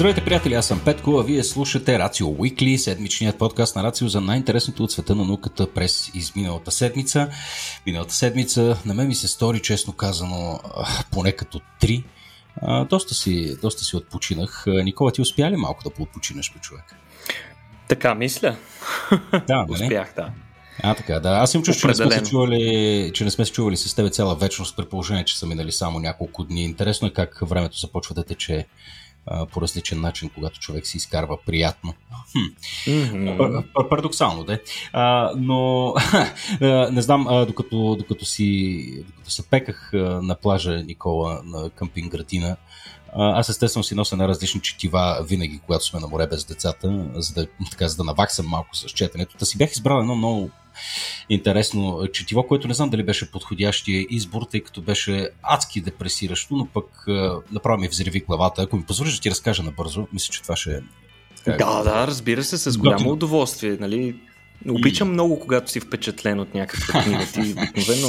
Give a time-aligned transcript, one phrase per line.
[0.00, 4.20] Здравейте, приятели, аз съм Петко, а вие слушате Рацио Уикли, седмичният подкаст на Рацио за
[4.20, 7.28] най-интересното от света на науката през изминалата седмица.
[7.86, 10.60] Миналата седмица на мен ми се стори, честно казано,
[11.12, 12.04] поне като три.
[12.90, 14.64] доста, си, доста си отпочинах.
[14.66, 16.84] Никола, ти успя ли малко да поотпочинеш, по човек?
[17.88, 18.56] Така мисля.
[19.46, 19.84] Да, нали?
[19.84, 20.30] Успях, да.
[20.82, 21.28] А, така, да.
[21.30, 24.10] Аз им чуш, че не, сме се чували, че не сме се чували с тебе
[24.10, 26.64] цяла вечност, при положение, че са минали само няколко дни.
[26.64, 28.66] Интересно е как времето започва да тече
[29.52, 31.94] по различен начин, когато човек си изкарва приятно.
[32.32, 32.38] Хм.
[32.90, 33.88] Mm-hmm.
[33.88, 34.58] Парадоксално, да.
[34.92, 35.94] А, но
[36.90, 39.90] не знам, а, докато, докато, си, докато се пеках
[40.22, 42.56] на плажа Никола на къмпинг градина,
[43.12, 47.34] аз естествено си нося на различни четива винаги, когато сме на море без децата, за
[47.34, 49.36] да, така, за да наваксам малко с четенето.
[49.36, 50.50] Та си бях избрал едно много
[51.28, 56.66] интересно четиво, което не знам дали беше подходящия избор, тъй като беше адски депресиращо, но
[56.66, 57.04] пък
[57.52, 58.62] направо ми взриви главата.
[58.62, 60.80] Ако ми позволиш да ти разкажа набързо, мисля, че това ще е.
[61.46, 63.12] Да, да, разбира се, с голямо Готин.
[63.12, 63.76] удоволствие.
[63.80, 64.16] Нали?
[64.68, 65.12] Обичам и...
[65.12, 67.26] много, когато си впечатлен от някаква книга.
[67.32, 68.08] Ти обикновено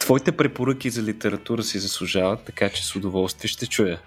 [0.00, 4.00] твоите препоръки за литература си заслужават, така че с удоволствие ще чуя.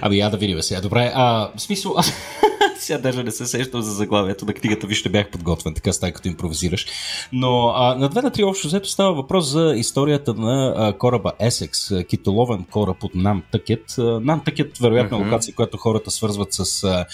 [0.00, 0.80] Ами я да видим сега.
[0.80, 1.96] Добре, а, в смисъл,
[2.78, 6.12] сега даже не се сещам за заглавието на книгата, виж, не бях подготвен, така става
[6.12, 6.86] като импровизираш.
[7.32, 11.32] Но а, на две на три общо взето става въпрос за историята на а, кораба
[11.42, 13.84] Essex, китоловен кораб от Нантъкет.
[13.98, 15.24] Нантъкет, вероятно, uh-huh.
[15.24, 17.06] локация, която хората свързват с а,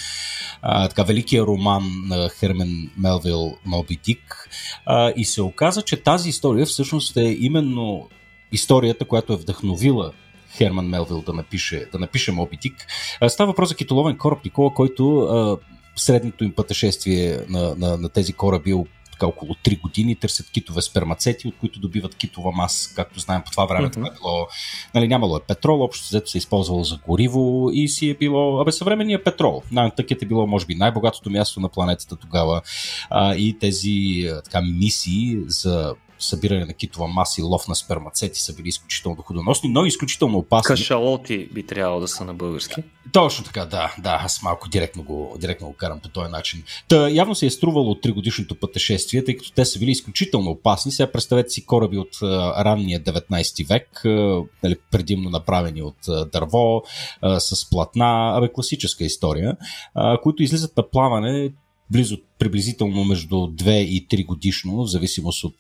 [0.63, 4.49] а, така, великия роман на Хермен Мелвил Моби Дик.
[4.87, 8.09] А, и се оказа, че тази история всъщност е именно
[8.53, 10.13] историята, която е вдъхновила
[10.57, 12.87] Херман Мелвил да напише, да напише Моби Дик.
[13.29, 15.57] Става въпрос за китоловен кораб Никола, който а,
[15.97, 18.85] средното им пътешествие на, на, на тези кораби е
[19.21, 23.51] така около 3 години, търсят китове спермацети, от които добиват китова маса, както знаем по
[23.51, 23.89] това време.
[23.89, 23.93] Mm-hmm.
[23.93, 24.49] Това е било,
[24.95, 28.61] нали, нямало е петрол, общо взето се е използвало за гориво и си е било,
[28.61, 29.63] абе съвременния петрол.
[29.73, 32.63] Нантъкет е било, може би, най-богатото място на планетата тогава
[33.11, 38.55] а, и тези така, мисии за събиране на китова маса и лов на спермацети са
[38.55, 40.77] били изключително доходоносни, но изключително опасни.
[40.77, 42.83] Кашалоти би трябвало да са на български.
[43.13, 46.63] Точно така, да, да, аз малко директно го, директно го карам по този начин.
[46.89, 50.93] Та, явно се е струвало от тригодишното пътешествие, тъй като те са били изключително опасни.
[50.93, 56.25] Сега представете си кораби от а, ранния 19 век, а, нали, предимно направени от а,
[56.25, 56.83] дърво,
[57.23, 59.57] а, с платна, абе класическа история,
[59.95, 61.51] а, които излизат на плаване
[61.91, 65.59] близо приблизително между 2 и 3 годишно, в зависимост от,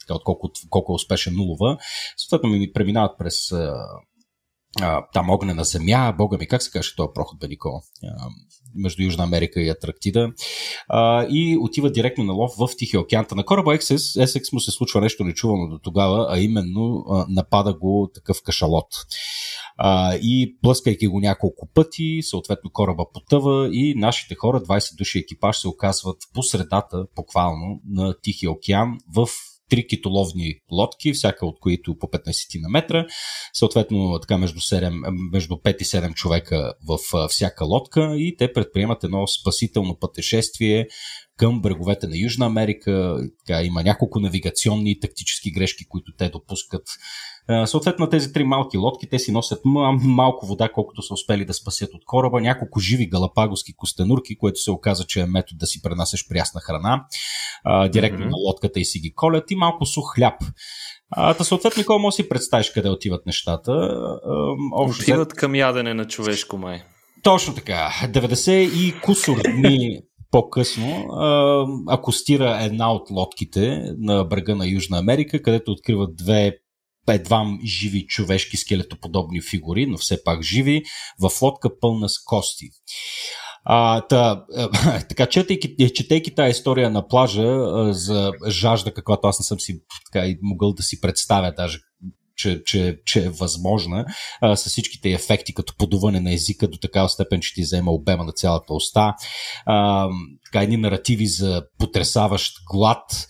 [0.00, 1.78] така, от колко, колко е успешен нулова.
[2.16, 7.38] Съответно ми преминават през а, там огнена земя, бога ми, как се каже този проход
[7.40, 7.80] бе, Никола?
[8.74, 10.32] Между Южна Америка и Атрактида
[10.88, 13.26] а, и отива директно на лов в Тихия океан.
[13.32, 17.74] На кораба Essex, Essex му се случва нещо нечувано до тогава, а именно а, напада
[17.74, 18.86] го такъв кашалот.
[19.76, 25.58] А, и плъскайки го няколко пъти, съответно кораба потъва и нашите хора, 20 души екипаж,
[25.58, 29.26] се оказват по средата, буквално, на Тихия океан в
[29.70, 33.06] три китоловни лодки, всяка от които по 15 на метра,
[33.52, 39.04] съответно така между, 7, между 5 и 7 човека в всяка лодка и те предприемат
[39.04, 40.86] едно спасително пътешествие
[41.36, 43.16] към бреговете на Южна Америка.
[43.46, 46.82] Така, има няколко навигационни и тактически грешки, които те допускат.
[47.64, 51.94] Съответно, тези три малки лодки, те си носят малко вода, колкото са успели да спасят
[51.94, 56.28] от кораба, няколко живи галапагоски костенурки, което се оказа, че е метод да си пренасяш
[56.28, 57.04] прясна храна,
[57.88, 58.30] директно mm-hmm.
[58.30, 60.34] на лодката и си ги колят и малко сух хляб.
[61.10, 63.72] А, та съответно, кой може да си представиш къде отиват нещата.
[64.72, 66.82] Общо отиват към ядене на човешко май.
[67.22, 67.90] Точно така.
[68.04, 71.06] 90 и кусор дни по-късно
[71.88, 76.52] акустира една от лодките на брега на Южна Америка, където откриват две
[77.08, 80.82] едва живи човешки скелетоподобни фигури, но все пак живи,
[81.20, 82.64] в лодка пълна с кости.
[83.64, 84.44] А, та,
[85.08, 89.80] така, четейки, четейки тази история на плажа а, за жажда, каквато аз не съм си
[90.12, 91.78] така, и могъл да си представя даже
[92.40, 94.04] че, че, че е възможна
[94.40, 98.24] а, с всичките ефекти, като подуване на езика до такава степен, че ти взема обема
[98.24, 99.14] на цялата уста.
[99.66, 100.08] А,
[100.44, 103.26] така, едни наративи за потрясаващ глад.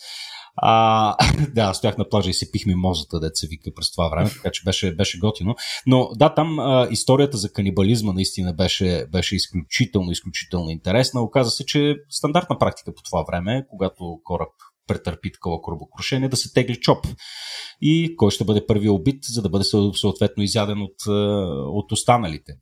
[0.63, 1.17] А,
[1.55, 4.63] да, стоях на плажа и се пих мимозата, деца вика през това време, така че
[4.65, 5.55] беше, беше готино.
[5.87, 11.23] Но да, там а, историята за канибализма наистина беше, беше изключително, изключително интересна.
[11.23, 14.49] Оказа се, че стандартна практика по това време, когато кораб
[14.91, 17.07] претърпи такова корабокрушение, да се тегли чоп.
[17.83, 19.65] И кой ще бъде първи убит, за да бъде
[19.95, 20.97] съответно изяден от,
[21.67, 22.53] от останалите.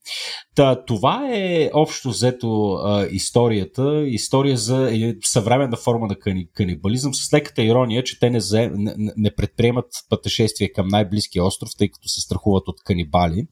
[0.54, 4.04] Та, това е общо взето а, историята.
[4.06, 8.70] История за е, съвременна форма на кани, канибализъм с леката ирония, че те не, зе,
[8.74, 13.46] не, не предприемат пътешествие към най-близкия остров, тъй като се страхуват от канибали,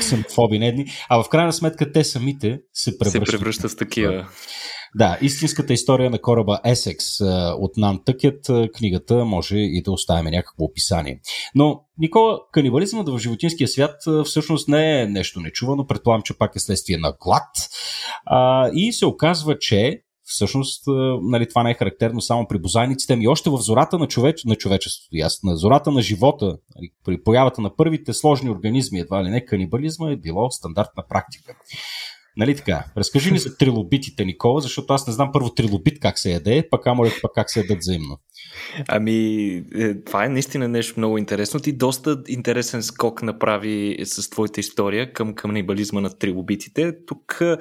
[0.00, 4.28] ксенофоби недни, а в крайна сметка те самите се превръщат, се превръщат в такива.
[4.94, 7.22] Да, истинската история на кораба Essex
[7.58, 11.20] от Нантъкет, книгата може и да оставяме някакво описание.
[11.54, 13.94] Но, Никола, канибализмът в животинския свят
[14.24, 17.48] всъщност не е нещо нечувано, предполагам, че пак е следствие на глад.
[18.26, 20.84] А, и се оказва, че всъщност
[21.22, 24.44] нали, това не е характерно само при бозайниците, ами още в зората на, човеч...
[24.44, 29.30] на човечеството, на зората на живота, нали, при появата на първите сложни организми, едва ли
[29.30, 31.56] не канибализма е било стандартна практика.
[32.38, 32.84] Нали така?
[32.96, 36.86] Разкажи ни за трилобитите, Никола, защото аз не знам първо трилобит как се яде, пък
[36.86, 38.18] амолет пък как се ядат взаимно.
[38.88, 41.60] Ами, е, това е наистина нещо много интересно.
[41.60, 46.92] Ти доста интересен скок направи с твоята история към канибализма на трилобитите.
[47.06, 47.56] Тук, е,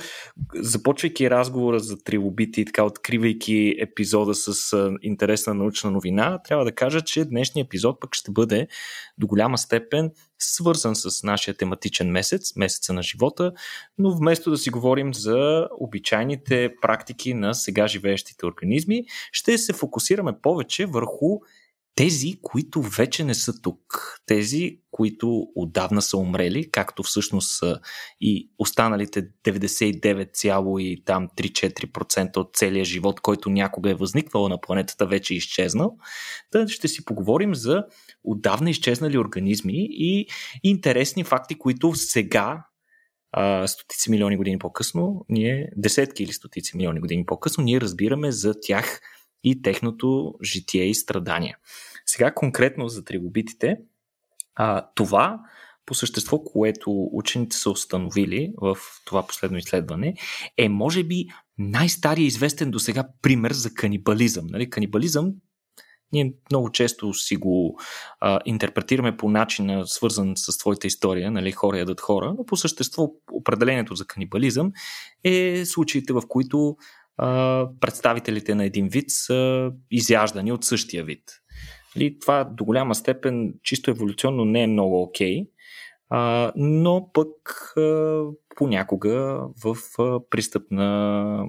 [0.55, 6.71] започвайки разговора за трилобити и така откривайки епизода с е, интересна научна новина, трябва да
[6.71, 8.67] кажа, че днешния епизод пък ще бъде
[9.17, 13.51] до голяма степен свързан с нашия тематичен месец, месеца на живота,
[13.97, 20.33] но вместо да си говорим за обичайните практики на сега живеещите организми, ще се фокусираме
[20.41, 21.39] повече върху
[21.97, 27.79] тези, които вече не са тук, тези, които отдавна са умрели, както всъщност са
[28.21, 35.97] и останалите 99,3-4% от целия живот, който някога е възниквал на планетата, вече е изчезнал.
[36.51, 37.83] Та ще си поговорим за
[38.23, 40.27] отдавна изчезнали организми и
[40.63, 42.65] интересни факти, които сега
[43.65, 49.01] стотици милиони години по-късно, ние, десетки или стотици милиони години по-късно, ние разбираме за тях
[49.49, 51.57] и техното житие и страдания.
[52.05, 53.77] Сега конкретно за трилобитите,
[54.55, 55.39] а, това
[55.85, 60.15] по същество, което учените са установили в това последно изследване,
[60.57, 61.25] е може би
[61.57, 64.47] най-стария известен до сега пример за канибализъм.
[64.47, 64.69] Нали?
[64.69, 65.33] Канибализъм
[66.11, 67.79] ние много често си го
[68.19, 73.11] а, интерпретираме по начина, свързан с твоята история, нали, хора ядат хора, но по същество
[73.31, 74.71] определението за канибализъм
[75.23, 76.77] е случаите, в които
[77.79, 81.23] представителите на един вид са изяждани от същия вид.
[81.95, 85.47] Нали, това до голяма степен чисто еволюционно не е много окей, okay,
[86.55, 87.73] но пък
[88.55, 89.77] понякога в
[90.29, 91.43] пристъп на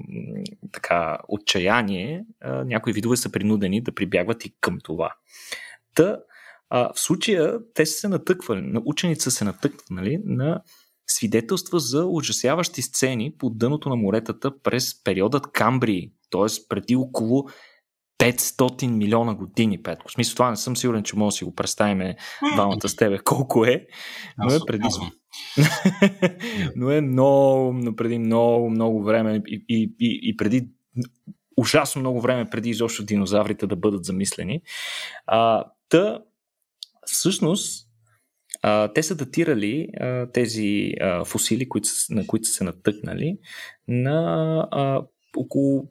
[0.72, 5.14] така, отчаяние някои видове са принудени да прибягват и към това.
[5.94, 6.18] Та,
[6.70, 10.62] в случая те са се натъквали, ученици са се натъквали на
[11.08, 16.68] свидетелства за ужасяващи сцени по дъното на моретата през периодът Камбрии, т.е.
[16.68, 17.44] преди около
[18.18, 20.08] 500 милиона години, Петко.
[20.08, 22.14] В смисъл това не съм сигурен, че може да си го представим
[22.54, 23.86] двамата с тебе колко е,
[24.38, 24.88] но е преди...
[26.76, 30.68] но е много, но преди много, много време и, и, и, и преди
[31.56, 34.62] ужасно много време преди изобщо динозаврите да бъдат замислени.
[35.26, 36.18] А, та,
[37.06, 37.87] всъщност,
[38.94, 43.38] те са датирали а, тези а, фусили, които, на които са се натъкнали,
[43.88, 45.02] на а,
[45.36, 45.90] около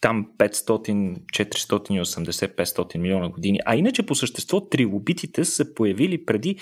[0.00, 3.60] там 500, 480, 500 милиона години.
[3.64, 6.58] А иначе по същество трилобитите са появили преди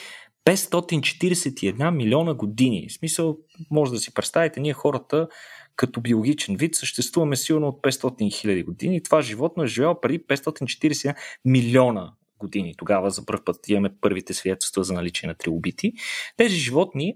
[0.46, 2.87] 541 милиона години.
[2.88, 3.38] В смисъл,
[3.70, 5.28] може да си представите, ние хората
[5.76, 9.02] като биологичен вид съществуваме силно от 500 хиляди години.
[9.02, 12.12] Това животно е живело преди 541 милиона
[12.44, 12.74] години.
[12.78, 15.92] Тогава за първ път имаме първите свидетелства за наличие на трилобити.
[16.36, 17.14] Тези животни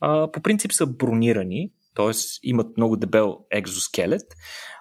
[0.00, 2.12] а, по принцип са бронирани, т.е.
[2.42, 4.34] имат много дебел екзоскелет,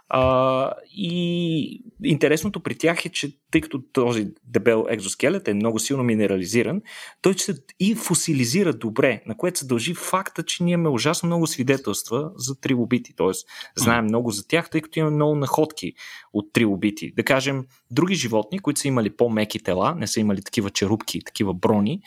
[0.09, 6.03] а, и интересното при тях е, че тъй като този дебел екзоскелет е много силно
[6.03, 6.81] минерализиран,
[7.21, 11.47] той се и фосилизира добре, на което се дължи факта, че ние имаме ужасно много
[11.47, 13.15] свидетелства за трилобити.
[13.15, 13.31] Т.е.
[13.75, 15.93] знаем много за тях, тъй като имаме много находки
[16.33, 17.13] от трилобити.
[17.15, 21.53] Да кажем, други животни, които са имали по-меки тела, не са имали такива черупки, такива
[21.53, 22.01] брони,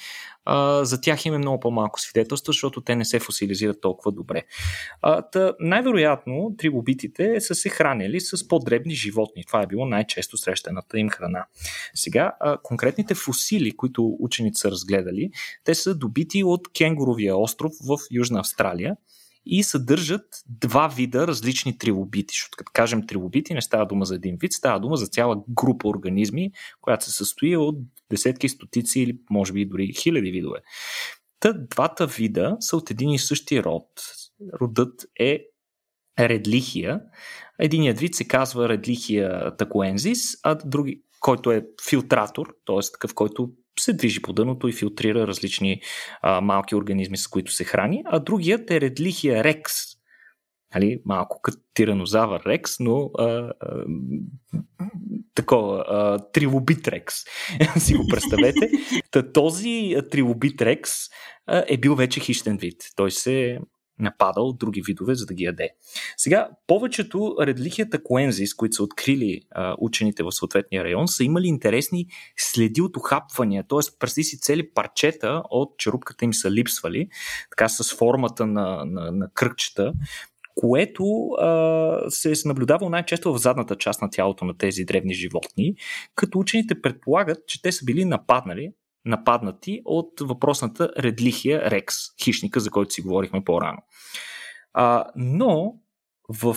[0.45, 4.43] а, за тях има много по-малко свидетелства, защото те не се фосилизират толкова добре.
[5.03, 9.45] А, та, най-вероятно трилобитите са се хранили с по-дребни животни.
[9.45, 11.47] Това е било най-често срещаната им храна.
[11.95, 15.31] Сега, а, конкретните фусили, които ученици са разгледали,
[15.65, 18.97] те са добити от Кенгуровия остров в Южна Австралия
[19.47, 22.33] и съдържат два вида различни трилобити.
[22.33, 25.89] Защото като кажем трилобити, не става дума за един вид, става дума за цяла група
[25.89, 27.79] организми, която се състои от
[28.13, 30.59] десетки, стотици или може би дори хиляди видове.
[31.41, 33.89] Та двата вида са от един и същи род.
[34.61, 35.45] Родът е
[36.19, 37.01] редлихия.
[37.59, 42.93] Единият вид се казва редлихия такуензис, а други, който е филтратор, т.е.
[42.93, 43.51] такъв, който
[43.81, 45.81] се движи по дъното и филтрира различни
[46.23, 49.75] а, малки организми, с които се храни, а другият е редлихия рекс,
[50.75, 53.53] нали, малко като тиранозавър рекс, но а, а,
[55.35, 57.15] такова, а, трилобит рекс,
[57.79, 58.71] си го представете.
[59.11, 60.93] Та, този трилобит рекс
[61.47, 62.77] а, е бил вече хищен вид.
[62.97, 63.59] Той се
[63.99, 65.71] нападал други видове, за да ги яде.
[66.17, 72.07] Сега, повечето редлихията коензис, които са открили а, учените в съответния район, са имали интересни
[72.37, 73.99] следи от охапвания, т.е.
[73.99, 77.09] преди си цели парчета от черупката им са липсвали,
[77.51, 79.93] така с формата на, на, на кръгчета,
[80.55, 85.75] което а, се е наблюдавало най-често в задната част на тялото на тези древни животни,
[86.15, 88.73] като учените предполагат, че те са били нападнали
[89.05, 93.79] нападнати от въпросната редлихия рекс, хищника, за който си говорихме по-рано.
[94.73, 95.75] А, но
[96.29, 96.57] в,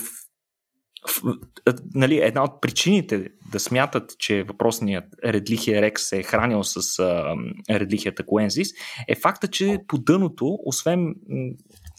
[1.95, 7.35] нали, една от причините да смятат, че въпросният редлихия рекс се е хранил с а,
[7.69, 8.67] редлихията коензис,
[9.07, 11.15] е факта, че по дъното, освен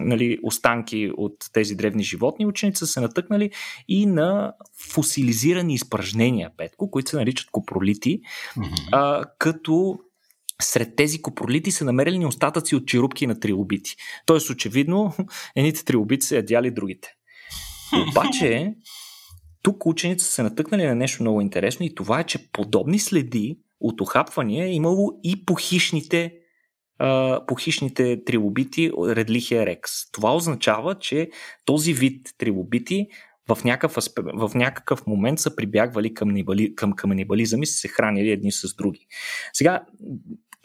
[0.00, 3.50] нали, останки от тези древни животни, ученици са се натъкнали
[3.88, 4.52] и на
[4.92, 8.88] фосилизирани изпражнения, Петко, които се наричат копролити, mm-hmm.
[8.92, 9.98] а, като
[10.62, 13.96] сред тези копролити са намерени остатъци от черупки на трилобити.
[14.26, 15.14] Тоест, очевидно,
[15.56, 17.08] едните трилобити са ядяли другите.
[18.10, 18.74] Обаче,
[19.62, 23.58] тук ученици са се натъкнали на нещо много интересно и това е, че подобни следи
[23.80, 26.34] от охапвания е имало и по хищните,
[27.46, 30.10] по хищните трилобити Редлихия рекс.
[30.12, 31.30] Това означава, че
[31.64, 33.06] този вид трилобити
[33.48, 38.30] в някакъв, в някакъв момент са прибягвали към, нибали, към канибализъм и са се хранили
[38.30, 39.06] едни с други.
[39.52, 39.84] Сега,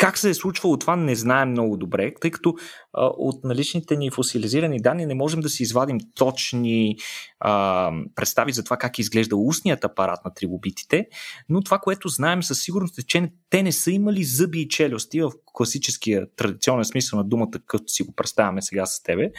[0.01, 2.55] как се е случвало това не знаем много добре, тъй като
[2.93, 6.97] а, от наличните ни фосилизирани данни не можем да си извадим точни
[7.39, 11.07] а, представи за това как изглежда устният апарат на трилобитите,
[11.49, 15.21] но това, което знаем със сигурност е, че те не са имали зъби и челюсти
[15.21, 19.31] в класическия традиционен смисъл на думата, като си го представяме сега с тебе,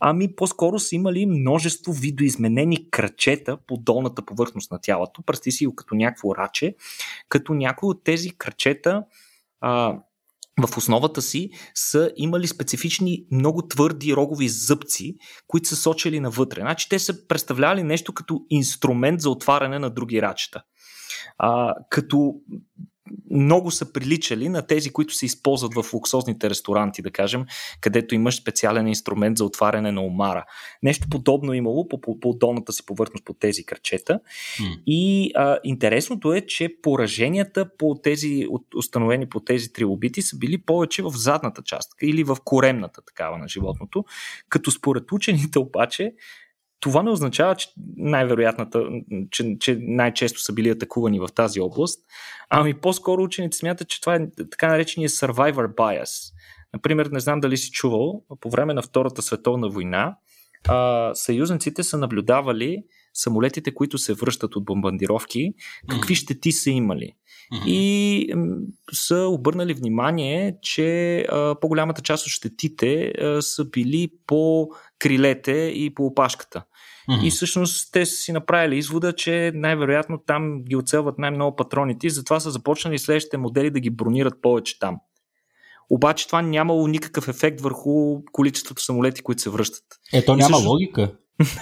[0.00, 5.22] ами по-скоро са имали множество видоизменени крачета по долната повърхност на тялото.
[5.22, 6.74] Представи си го като някакво раче,
[7.28, 9.02] като някои от тези крачета
[9.62, 9.98] а,
[10.66, 15.16] в основата си са имали специфични, много твърди рогови зъбци,
[15.46, 16.60] които са сочили навътре.
[16.60, 20.62] Значи те са представлявали нещо като инструмент за отваряне на други рачета.
[21.38, 22.34] А, като
[23.30, 27.44] много са приличали на тези, които се използват в луксозните ресторанти, да кажем,
[27.80, 30.44] където имаш специален инструмент за отваряне на омара.
[30.82, 34.20] Нещо подобно имало по, по, по долната си повърхност по тези кръчета.
[34.60, 34.82] Mm.
[34.86, 41.02] И а, интересното е, че пораженията по тези, установени по тези трилобити са били повече
[41.02, 44.04] в задната част или в коремната такава на животното,
[44.48, 46.12] като според учените обаче
[46.82, 48.84] това не означава, че най-вероятната,
[49.30, 52.00] че, че най-често са били атакувани в тази област,
[52.50, 54.20] ами по-скоро учените смятат, че това е
[54.50, 56.32] така наречения survivor bias.
[56.74, 60.16] Например, не знам дали си чувал, по време на Втората световна война
[60.68, 62.82] а, съюзниците са наблюдавали
[63.14, 65.54] самолетите, които се връщат от бомбардировки,
[65.88, 67.12] какви щети са имали.
[67.66, 68.34] И
[68.92, 74.68] са обърнали внимание, че а, по-голямата част от щетите а, са били по
[75.02, 76.64] крилете и по опашката.
[77.10, 77.26] Mm-hmm.
[77.26, 82.10] И всъщност те са си направили извода, че най-вероятно там ги оцелват най-много патроните и
[82.10, 84.96] затова са започнали следващите модели да ги бронират повече там.
[85.90, 89.84] Обаче това нямало никакъв ефект върху количеството самолети, които се връщат.
[90.12, 90.70] Ето няма също...
[90.70, 91.12] логика.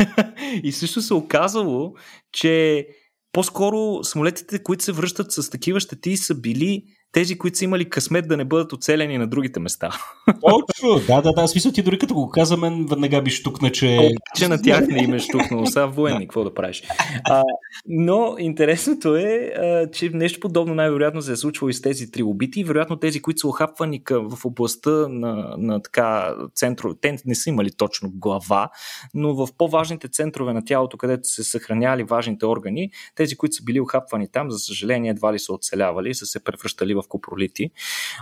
[0.62, 1.94] и също се оказало,
[2.32, 2.86] че
[3.32, 8.28] по-скоро самолетите, които се връщат с такива щети, са били тези, които са имали късмет
[8.28, 9.90] да не бъдат оцелени на другите места.
[10.26, 11.48] Точно, да, да, да.
[11.48, 14.10] Смисъл ти дори като го каза, мен веднага би штукна, че...
[14.36, 15.66] че на тях не им е штукнало.
[15.66, 16.82] Сега военни, какво да правиш?
[17.24, 17.42] А,
[17.86, 22.64] но интересното е, а, че нещо подобно най-вероятно се е случвало и с тези трилобити.
[22.64, 27.70] Вероятно тези, които са охапвани в областта на, на така центрове, те не са имали
[27.70, 28.70] точно глава,
[29.14, 33.80] но в по-важните центрове на тялото, където се съхраняли важните органи, тези, които са били
[33.80, 37.70] охапвани там, за съжаление, едва ли са оцелявали, са се превръщали в копролити.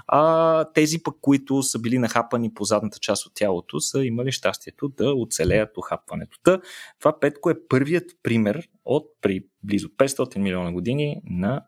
[0.07, 4.89] А тези пък, които са били нахапани по задната част от тялото, са имали щастието
[4.89, 6.39] да оцелеят охапването.
[6.43, 6.61] Та,
[6.99, 11.63] това Петко е първият пример от при близо 500 милиона години на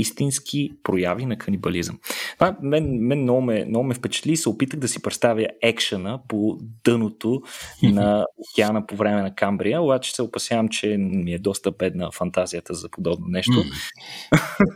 [0.00, 1.98] истински прояви на канибализъм.
[2.34, 6.20] Това мен, мен много, ме, много ме впечатли и се опитах да си представя екшена
[6.28, 7.42] по дъното
[7.82, 12.74] на океана по време на Камбрия, обаче се опасявам, че ми е доста бедна фантазията
[12.74, 13.64] за подобно нещо.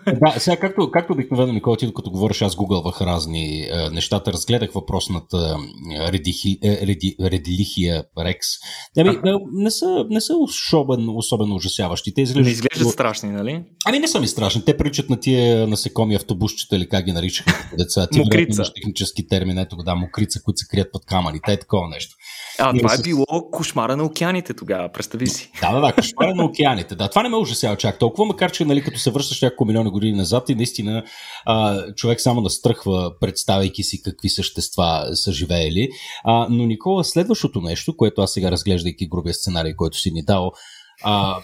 [0.07, 4.73] да, сега както, както обикновено, Никола, ти докато говориш, аз гугълвах разни е, нещата, разгледах
[4.73, 5.57] въпросната
[6.09, 8.47] е, редихи, е, реди, редилихия Рекс.
[8.99, 12.15] Ами, е, не са, не са особен, особено ужасяващи.
[12.15, 13.65] Те изглеждат, не изглеждат страшни, нали?
[13.87, 14.65] Ами не са ми страшни.
[14.65, 18.07] Те приличат на тия насекоми автобусчета или как ги наричаха деца.
[18.13, 18.63] Ти мокрица.
[18.75, 22.17] технически термин, ето да, мокрица, които се крият под камъните, е такова нещо.
[22.59, 25.51] А, това е било кошмара на океаните тогава, представи си.
[25.61, 26.95] Да, да, да, кошмара на океаните.
[26.95, 29.91] Да, това не ме ужасява чак толкова, макар че нали, като се връщаш няколко милиони
[29.91, 31.05] години назад и наистина
[31.47, 35.89] а, човек само настръхва, представяйки си какви същества са живеели.
[36.25, 40.53] А, но Никола, следващото нещо, което аз сега разглеждайки грубия сценарий, който си ни дал,
[41.05, 41.41] а,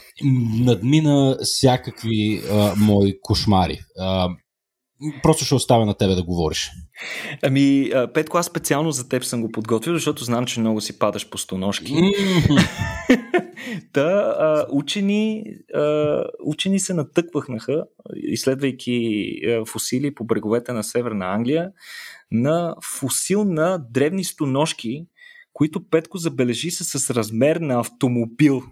[0.65, 3.79] надмина всякакви а, мои кошмари.
[3.99, 4.29] А,
[5.23, 6.71] просто ще оставя на тебе да говориш.
[7.43, 11.29] Ами, Петко, аз специално за теб съм го подготвил, защото знам, че много си падаш
[11.29, 11.95] по стоножки.
[13.93, 17.85] Та, а, учени, а, учени се натъквахнаха,
[18.17, 19.29] изследвайки
[19.67, 21.71] фусили по бреговете на Северна Англия,
[22.31, 25.07] на фусил на древни стоножки,
[25.53, 28.63] които Петко забележи са с размер на автомобил,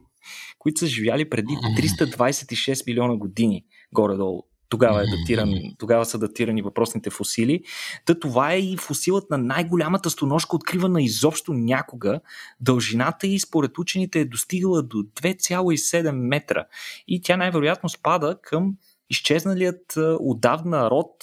[0.67, 7.11] които са живяли преди 326 милиона години, горе-долу тогава, е датиран, тогава са датирани въпросните
[7.11, 7.63] фусили.
[8.05, 12.21] Та това е и фусилът на най-голямата стоножка, откривана изобщо някога.
[12.61, 16.65] Дължината й според учените е достигала до 2,7 метра.
[17.09, 18.75] И тя най-вероятно спада към
[19.11, 21.15] изчезналият отдавна род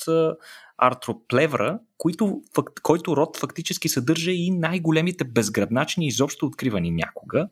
[0.78, 2.42] артроплевра, който,
[2.82, 7.48] който род фактически съдържа и най-големите безгръбначни изобщо откривани някога.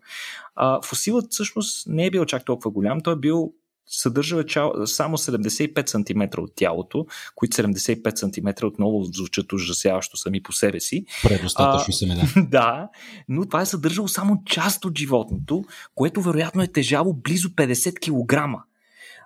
[0.56, 3.54] А, фусилът всъщност не е бил чак толкова голям, той е бил
[3.92, 4.44] съдържа
[4.86, 11.06] само 75 см от тялото, които 75 см отново звучат ужасяващо сами по себе си.
[11.24, 12.24] Предостатъчно семена.
[12.50, 12.90] Да,
[13.30, 15.63] но това е съдържало само част от животното,
[15.96, 18.62] което вероятно е тежало близо 50 кг.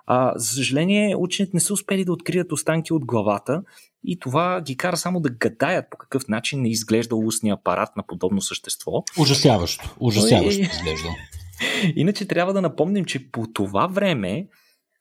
[0.06, 3.62] А, за съжаление, учените не са успели да открият останки от главата
[4.04, 8.02] и това ги кара само да гадаят по какъв начин не изглежда устния апарат на
[8.06, 9.04] подобно същество.
[9.18, 9.96] Ужасяващо.
[10.00, 11.08] Ужасяващо изглежда.
[11.96, 14.46] Иначе трябва да напомним, че по това време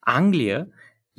[0.06, 0.66] Англия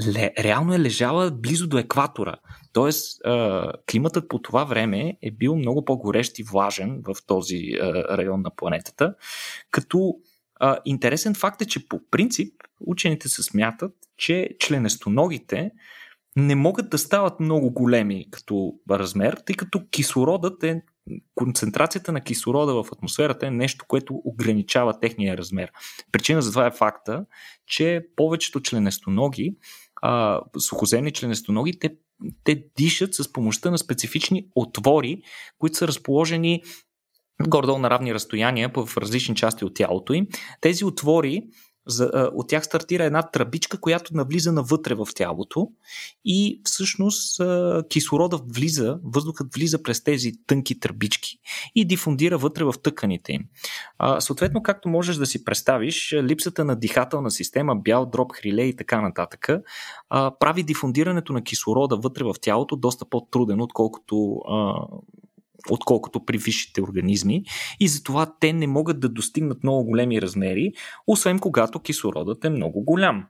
[0.07, 2.37] ле, реално е лежала близо до екватора.
[2.73, 8.17] Тоест, а, климатът по това време е бил много по-горещ и влажен в този а,
[8.19, 9.15] район на планетата.
[9.71, 10.15] Като
[10.61, 15.71] а, интересен факт е, че по принцип учените се смятат, че членестоногите
[16.37, 20.83] не могат да стават много големи като размер, тъй като кислородът е
[21.35, 25.71] концентрацията на кислорода в атмосферата е нещо, което ограничава техния размер.
[26.13, 27.25] Причина за това е факта,
[27.67, 29.57] че повечето членестоноги,
[30.03, 31.97] а, сухоземни членестоноги, те,
[32.45, 35.23] те дишат с помощта на специфични отвори,
[35.59, 36.63] които са разположени
[37.49, 40.27] гордо на равни разстояния в различни части от тялото им.
[40.61, 41.43] Тези отвори
[41.87, 45.69] за, от тях стартира една тръбичка, която навлиза навътре в тялото
[46.25, 47.41] и всъщност
[47.89, 51.39] кислорода влиза, въздухът влиза през тези тънки тръбички
[51.75, 53.45] и дифундира вътре в тъканите им.
[54.19, 59.01] Съответно, както можеш да си представиш, липсата на дихателна система, бял дроб, хриле и така
[59.01, 59.49] нататък
[60.11, 64.43] прави дифундирането на кислорода вътре в тялото доста по-труден, отколкото
[65.71, 67.45] отколкото при висшите организми
[67.81, 70.73] и затова те не могат да достигнат много големи размери,
[71.07, 73.27] освен когато кислородът е много голям.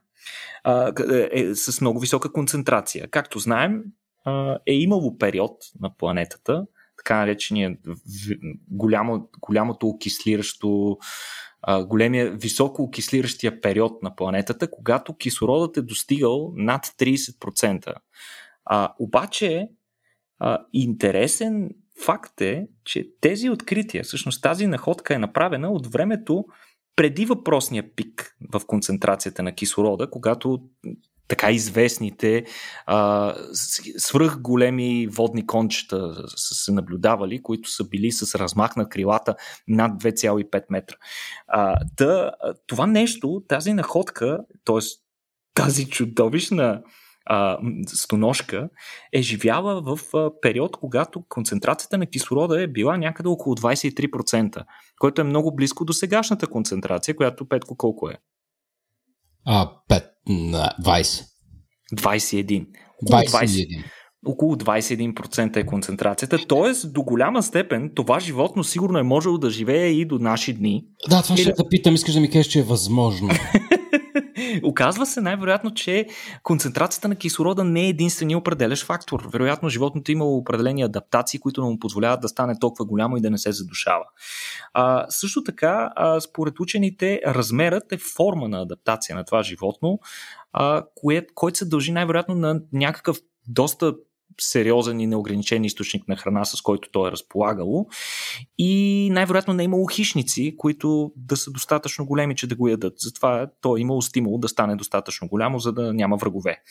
[0.66, 3.08] Е, е, с много висока концентрация.
[3.10, 3.82] Както знаем,
[4.66, 6.66] е имало период на планетата,
[6.98, 7.76] така наречения
[8.70, 10.98] голямо, голямото окислиращо
[11.86, 17.94] големия високо окислиращия период на планетата, когато кислородът е достигал над 30%.
[18.64, 19.68] А, обаче,
[20.38, 21.70] а, интересен
[22.04, 26.44] Факт е, че тези открития, всъщност тази находка е направена от времето
[26.96, 30.60] преди въпросния пик в концентрацията на кислорода, когато
[31.28, 32.44] така известните
[32.86, 33.34] а,
[33.96, 34.38] свръх
[35.10, 39.34] водни кончета са се наблюдавали, които са били с размах на крилата
[39.68, 40.96] над 2,5 метра.
[41.48, 42.32] А, да,
[42.66, 44.78] това нещо, тази находка, т.е.
[45.54, 46.82] тази чудовищна
[47.26, 48.68] а, стоножка
[49.12, 54.64] е живяла в а, период, когато концентрацията на кислорода е била някъде около 23%,
[54.98, 58.14] което е много близко до сегашната концентрация, която Петко колко е?
[59.44, 61.24] А, 5, 20.
[61.94, 62.66] 21.
[63.04, 63.84] 21.
[64.26, 66.88] Около 21% е концентрацията, т.е.
[66.88, 70.84] до голяма степен това животно сигурно е можело да живее и до наши дни.
[71.10, 73.28] Да, това ще да питам, искаш да ми кажеш, че е възможно.
[74.62, 76.06] Оказва се най-вероятно, че
[76.42, 79.28] концентрацията на кислорода не е единствения определящ фактор.
[79.32, 83.30] Вероятно, животното е имало определени адаптации, които му позволяват да стане толкова голямо и да
[83.30, 84.04] не се задушава.
[84.74, 89.98] А, също така, а, според учените, размерът е форма на адаптация на това животно,
[90.52, 93.18] а, кое, който се дължи най-вероятно на някакъв
[93.48, 93.94] доста
[94.40, 97.86] сериозен и неограничен източник на храна, с който то е разполагало.
[98.58, 102.94] И най-вероятно не е имало хищници, които да са достатъчно големи, че да го ядат.
[102.98, 106.62] Затова то е имало стимул да стане достатъчно голямо, за да няма врагове.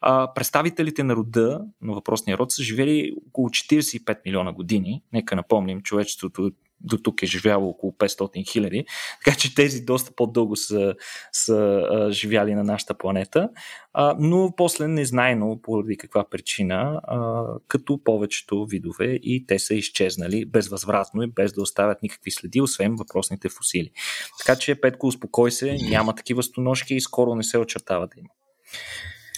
[0.00, 5.02] А, представителите на рода, на въпросния род, са живели около 45 милиона години.
[5.12, 8.84] Нека напомним, човечеството до тук е живяло около 500 хиляди,
[9.24, 10.94] така че тези доста по-дълго са,
[11.32, 13.48] са а, живяли на нашата планета,
[13.92, 20.44] а, но после незнайно поради каква причина, а, като повечето видове и те са изчезнали
[20.44, 23.90] безвъзвратно и без да оставят никакви следи, освен въпросните фусили.
[24.38, 28.28] Така че, Петко, успокой се, няма такива стоножки и скоро не се очертава да има.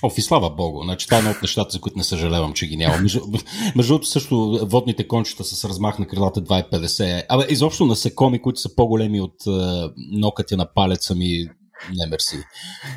[0.02, 0.82] Оф, и слава богу.
[0.82, 2.98] Значи, това е едно от нещата, за които не съжалявам, че ги няма.
[2.98, 3.20] Между,
[3.76, 7.24] между другото, също водните кончета с размах на крилата 2,50.
[7.28, 9.50] Абе, изобщо насекоми, които са по-големи от е,
[10.12, 11.48] нокътя на палеца ми,
[11.94, 12.36] не мерси.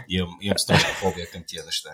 [0.09, 1.89] Имам, имам страшна фобия към тия неща.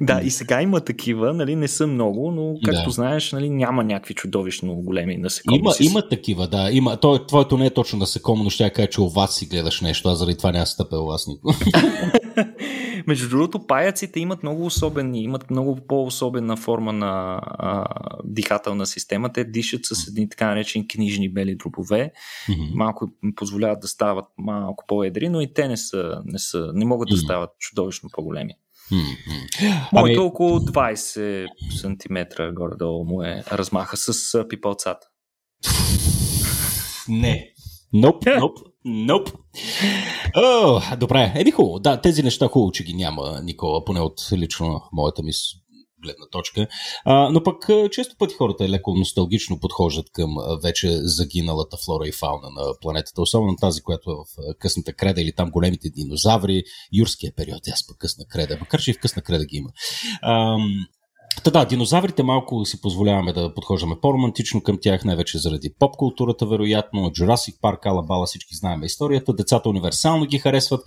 [0.00, 2.90] Да, и сега има такива, нали, не са много, но както да.
[2.90, 5.58] знаеш, нали, няма някакви чудовищно големи насекоми.
[5.58, 6.68] Има, има такива, да.
[6.72, 6.96] Има.
[6.96, 9.80] То, твоето не е точно насекомо, но ще я кажа, че у вас си гледаш
[9.80, 11.54] нещо, а заради това няма стъпе у вас никога.
[13.06, 17.86] Между другото, паяците имат много особени, имат много по-особена форма на а,
[18.24, 19.32] дихателна система.
[19.32, 22.12] Те дишат с едни така наречени книжни бели дробове.
[22.48, 22.74] Mm-hmm.
[22.74, 26.84] Малко им позволяват да стават малко по-едри, но и те не, са, не, са, не
[26.84, 28.54] могат да стават чудовищно по-големи.
[28.92, 29.88] Mm-hmm.
[29.92, 30.28] Моето ами...
[30.28, 31.46] около 20
[31.80, 35.06] см горе-долу му е размаха с пипалцата.
[37.08, 37.52] Не.
[37.92, 38.58] Ноп, nope, ноп.
[38.58, 38.72] Nope.
[38.86, 39.32] Nope.
[40.36, 41.78] Oh, добре, еди хубаво.
[41.78, 45.32] Да, тези неща хубаво, че ги няма, Никола, поне от лично моята ми
[46.02, 46.66] гледна точка.
[47.04, 52.50] А, но пък често пъти хората леко носталгично подхождат към вече загиналата флора и фауна
[52.50, 57.68] на планетата, особено тази, която е в късната креда или там големите динозаври, юрския период,
[57.72, 59.68] аз пък късна креда, макар че и в късна креда ги има.
[60.22, 60.56] А,
[61.44, 67.00] Та да, динозаврите малко си позволяваме да подхождаме по-романтично към тях, най-вече заради поп-културата, вероятно.
[67.00, 69.34] Jurassic Park, Алабала, всички знаем историята.
[69.34, 70.80] Децата универсално ги харесват,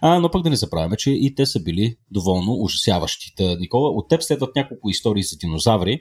[0.00, 3.34] а, но пък да не забравяме, че и те са били доволно ужасяващи.
[3.36, 5.98] Та, Никола, от теб следват няколко истории за динозаври.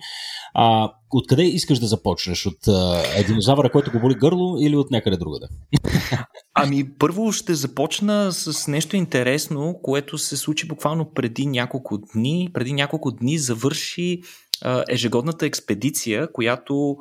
[0.57, 2.45] А, откъде искаш да започнеш?
[2.45, 5.45] От а, динозавъра, който го боли гърло или от някъде другаде?
[6.53, 12.49] Ами, първо ще започна с нещо интересно, което се случи буквално преди няколко дни.
[12.53, 14.21] Преди няколко дни завърши
[14.89, 16.97] ежегодната експедиция, която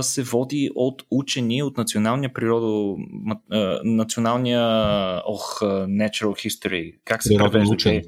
[0.00, 2.96] се води от учени от Националния природо...
[3.84, 4.62] Националния
[5.26, 6.94] ох, Natural History.
[7.04, 8.02] Как се превежда?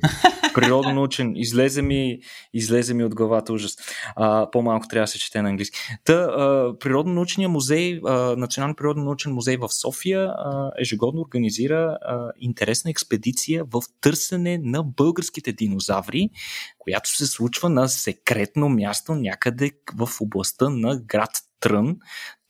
[0.54, 1.32] Природонаучен.
[1.36, 2.18] Излезе ми,
[2.54, 3.76] излезе ми от главата ужас.
[4.16, 5.78] А, по-малко трябва да се чете на английски.
[6.04, 12.90] Та, а, Природонаучния музей, а, Национален природонаучен музей в София а, ежегодно организира а, интересна
[12.90, 16.30] експедиция в търсене на българските динозаври,
[16.78, 21.96] която се случва на секретно място някъде в областта на град Трън,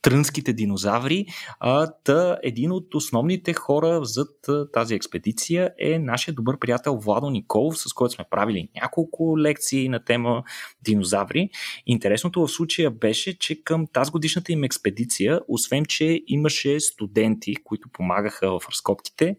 [0.07, 1.25] трънските динозаври.
[1.59, 4.29] А, та един от основните хора зад
[4.73, 10.03] тази експедиция е нашия добър приятел Владо Николов, с който сме правили няколко лекции на
[10.03, 10.43] тема
[10.83, 11.49] динозаври.
[11.85, 17.89] Интересното в случая беше, че към тази годишната им експедиция, освен че имаше студенти, които
[17.89, 19.35] помагаха в разкопките,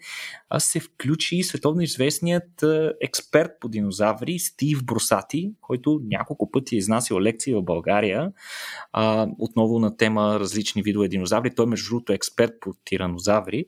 [0.58, 2.64] се включи световно известният
[3.00, 8.32] експерт по динозаври Стив Бросати, който няколко пъти е изнасял лекции в България,
[8.92, 11.54] а, отново на тема различни видове динозаври.
[11.54, 13.64] Той, между другото, е експерт по тиранозаври.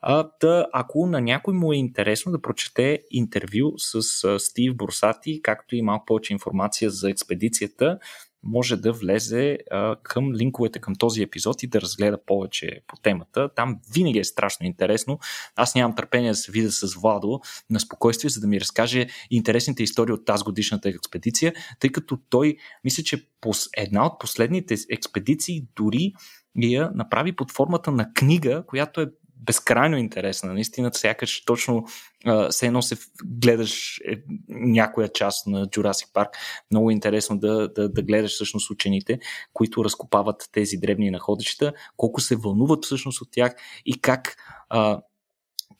[0.00, 5.42] А, да, ако на някой му е интересно да прочете интервю с а, Стив Бросати,
[5.42, 7.98] както и малко повече информация за експедицията,
[8.44, 13.48] може да влезе а, към линковете към този епизод и да разгледа повече по темата.
[13.56, 15.18] Там винаги е страшно интересно.
[15.56, 19.82] Аз нямам търпение да се видя с Владо на спокойствие, за да ми разкаже интересните
[19.82, 23.28] истории от тази годишната експедиция, тъй като той, мисля, че
[23.76, 26.12] една от последните експедиции дори
[26.56, 29.06] я направи под формата на книга, която е
[29.46, 30.54] безкрайно интересна.
[30.54, 31.84] Наистина, сякаш точно
[32.24, 36.28] а, все едно се гледаш е, някоя част на Jurassic Park.
[36.70, 39.18] Много интересно да, да, да гледаш всъщност учените,
[39.52, 43.54] които разкопават тези дребни находища, колко се вълнуват всъщност от тях
[43.86, 44.36] и как
[44.68, 45.00] а,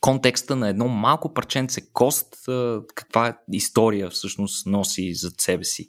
[0.00, 2.36] контекста на едно малко парченце кост,
[2.94, 5.88] каква история всъщност носи зад себе си.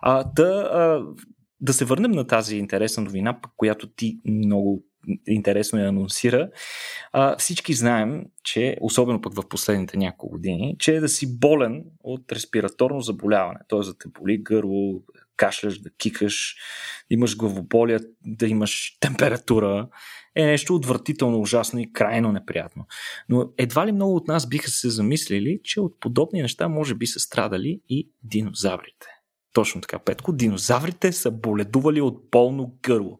[0.00, 1.02] А, да, а,
[1.60, 4.82] да се върнем на тази интересна новина, която ти много
[5.26, 6.50] интересно я анонсира.
[7.12, 11.84] А, всички знаем, че, особено пък в последните няколко години, че е да си болен
[12.02, 13.58] от респираторно заболяване.
[13.68, 13.78] Т.е.
[13.78, 15.02] да те боли гърло,
[15.36, 16.56] кашляш, да кикаш,
[17.10, 19.88] имаш главоболия, да имаш температура,
[20.34, 22.86] е нещо отвратително, ужасно и крайно неприятно.
[23.28, 27.06] Но едва ли много от нас биха се замислили, че от подобни неща може би
[27.06, 29.15] са страдали и динозаврите.
[29.56, 30.32] Точно така, Петко.
[30.32, 33.18] Динозаврите са боледували от болно гърло.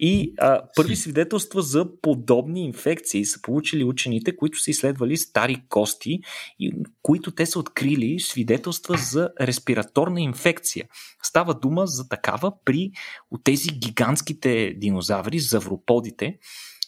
[0.00, 6.20] И а, първи свидетелства за подобни инфекции са получили учените, които са изследвали стари кости
[6.58, 10.88] и които те са открили свидетелства за респираторна инфекция.
[11.22, 12.90] Става дума за такава при
[13.30, 16.38] от тези гигантските динозаври, завроподите,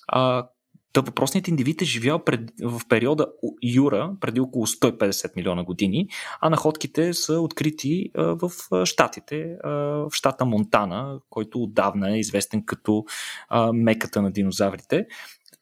[0.08, 0.48] а,
[0.92, 3.26] Та въпросният индивид е живял пред, в периода
[3.62, 6.08] Юра, преди около 150 милиона години,
[6.40, 8.50] а находките са открити а, в
[8.86, 13.04] Штатите, а, в щата Монтана, който отдавна е известен като
[13.48, 15.06] а, меката на динозаврите.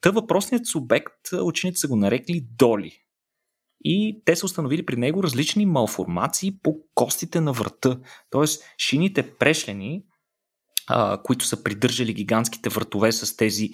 [0.01, 3.03] Та въпросният субект, учените са го нарекли Доли.
[3.83, 7.99] И те са установили при него различни малформации по костите на врата.
[8.29, 10.03] Тоест, шините прешлени
[11.23, 13.69] които са придържали гигантските вратове с тези,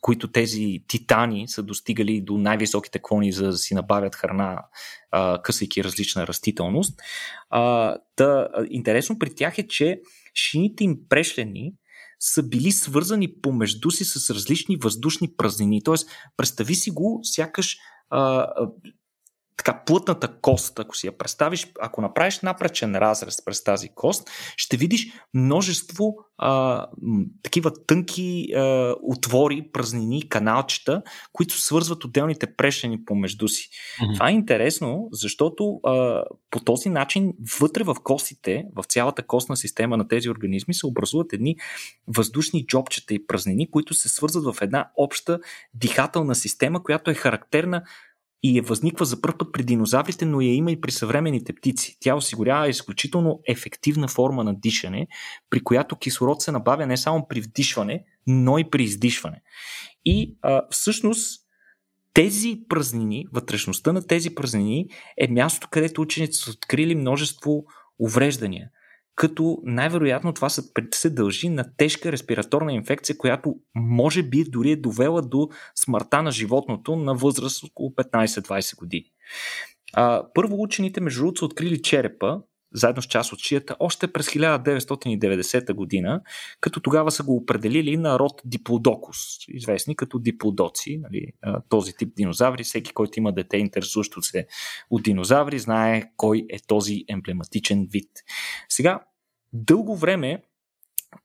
[0.00, 4.58] които тези титани са достигали до най-високите клони, за да си набавят храна,
[5.42, 7.00] късайки различна растителност.
[7.50, 10.00] А, да, интересно при тях е, че
[10.34, 11.72] шините им прешлени
[12.20, 15.82] са били свързани помежду си с различни въздушни празнини.
[15.82, 17.76] Тоест, представи си го, сякаш
[19.64, 24.76] така плътната кост, ако си я представиш, ако направиш напречен разрез през тази кост, ще
[24.76, 26.86] видиш множество а,
[27.42, 33.68] такива тънки а, отвори, празнини, каналчета, които свързват отделните прешени помежду си.
[33.70, 34.14] Mm-hmm.
[34.14, 39.96] Това е интересно, защото а, по този начин вътре в костите, в цялата костна система
[39.96, 41.56] на тези организми се образуват едни
[42.06, 45.38] въздушни джобчета и празнини, които се свързват в една обща
[45.74, 47.82] дихателна система, която е характерна
[48.42, 51.96] и е възниква за първ път при динозаврите, но я има и при съвременните птици.
[52.00, 55.08] Тя осигурява изключително ефективна форма на дишане,
[55.50, 59.42] при която кислород се набавя не само при вдишване, но и при издишване.
[60.04, 61.40] И а, всъщност
[62.14, 64.86] тези празнини, вътрешността на тези празнини
[65.18, 67.64] е мястото, където ученици са открили множество
[67.98, 68.68] увреждания–
[69.20, 75.22] като най-вероятно това се дължи на тежка респираторна инфекция, която може би дори е довела
[75.22, 79.12] до смъртта на животното на възраст около 15-20 години.
[79.92, 82.40] А, първо учените, между другото, са открили черепа,
[82.74, 86.22] заедно с част от шията, още през 1990 година,
[86.60, 89.16] като тогава са го определили на род Диплодокус,
[89.48, 91.32] известни като диплодоци, нали,
[91.68, 92.64] този тип динозаври.
[92.64, 94.46] Всеки, който има дете, интересуващо се
[94.90, 98.10] от динозаври, знае кой е този емблематичен вид.
[98.68, 99.00] Сега,
[99.52, 100.42] Дълго време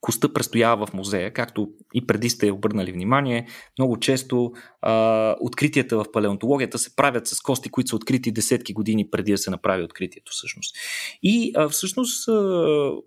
[0.01, 3.47] коста престоява в музея, както и преди сте обърнали внимание.
[3.79, 9.09] Много често а, откритията в палеонтологията се правят с кости, които са открити десетки години
[9.11, 10.75] преди да се направи откритието всъщност.
[11.23, 12.29] И а, всъщност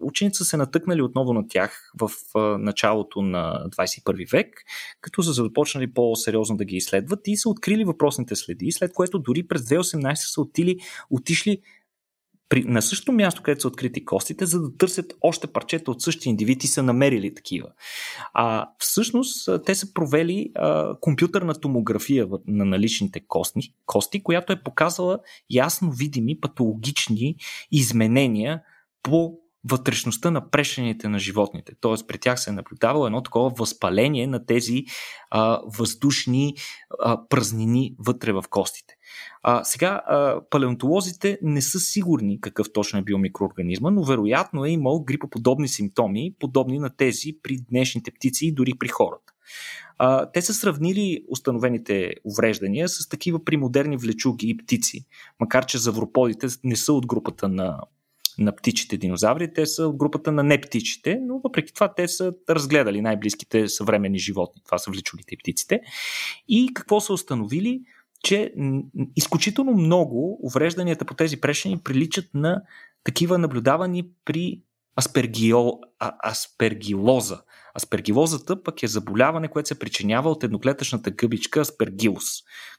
[0.00, 4.62] ученици са се натъкнали отново на тях в а, началото на 21 век,
[5.00, 9.46] като са започнали по-сериозно да ги изследват и са открили въпросните следи, след което дори
[9.46, 10.76] през 2018 са отили,
[11.10, 11.60] отишли
[12.48, 16.30] при, на същото място, където са открити костите, за да търсят още парчета от същия
[16.30, 17.68] индивид и са намерили такива.
[18.34, 25.18] А всъщност те са провели а, компютърна томография на наличните кости, кости, която е показала
[25.50, 27.36] ясно видими патологични
[27.72, 28.62] изменения
[29.02, 31.72] по вътрешността на прешените на животните.
[31.80, 34.84] Тоест при тях се е наблюдавало едно такова възпаление на тези
[35.30, 36.54] а, въздушни
[37.00, 38.94] а, празнини вътре в костите.
[39.42, 44.70] А, сега а, палеонтолозите не са сигурни какъв точно е бил микроорганизма, но вероятно е
[44.70, 49.32] имал грипоподобни симптоми, подобни на тези при днешните птици и дори при хората.
[49.98, 55.06] А, те са сравнили установените увреждания с такива при модерни влечуги и птици,
[55.40, 57.80] макар че завроподите не са от групата на
[58.38, 63.00] на птичите динозаври, те са от групата на нептичите, но въпреки това те са разгледали
[63.00, 64.62] най-близките съвременни животни.
[64.64, 65.80] Това са влечулите птиците.
[66.48, 67.80] И какво са установили?
[68.24, 68.52] Че
[69.16, 72.62] изключително много уврежданията по тези прешени приличат на
[73.04, 74.60] такива наблюдавани при
[74.98, 75.58] аспергио,
[75.98, 77.40] а, аспергилоза.
[77.76, 82.24] Аспергилозата пък е заболяване, което се причинява от едноклетъчната гъбичка аспергилус,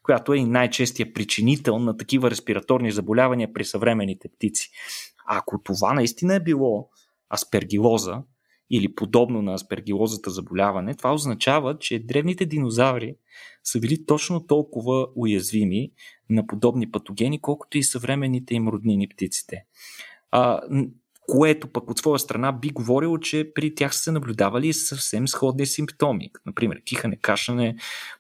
[0.04, 4.70] която е и най-честия причинител на такива респираторни заболявания при съвременните птици.
[5.32, 6.90] Ако това наистина е било
[7.34, 8.22] аспергилоза
[8.72, 13.16] или подобно на аспергилозата заболяване, това означава, че древните динозаври
[13.64, 15.92] са били точно толкова уязвими
[16.30, 19.64] на подобни патогени, колкото и съвременните им роднини птиците.
[20.32, 20.62] А,
[21.28, 25.66] което пък от своя страна би говорило, че при тях са се наблюдавали съвсем сходни
[25.66, 26.32] симптоми.
[26.46, 27.76] Например, кихане, кашане,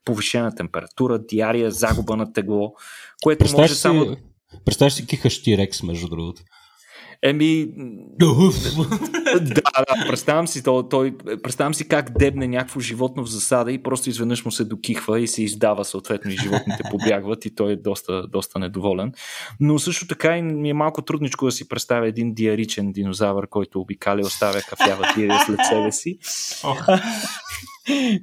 [0.06, 2.74] повишена температура, диария, загуба на тегло,
[3.24, 4.17] което Представяш може само...
[4.65, 6.41] Представяш си кихащи рекс, между другото.
[7.23, 7.67] Еми.
[9.41, 13.84] да, да, представям си, той, той, представям си как дебне някакво животно в засада и
[13.84, 17.75] просто изведнъж му се докихва и се издава съответно и животните побягват и той е
[17.75, 19.12] доста, доста недоволен.
[19.60, 23.82] Но също така и ми е малко трудничко да си представя един диаричен динозавър, който
[23.82, 26.17] обикаля и оставя кафява дирия след себе си.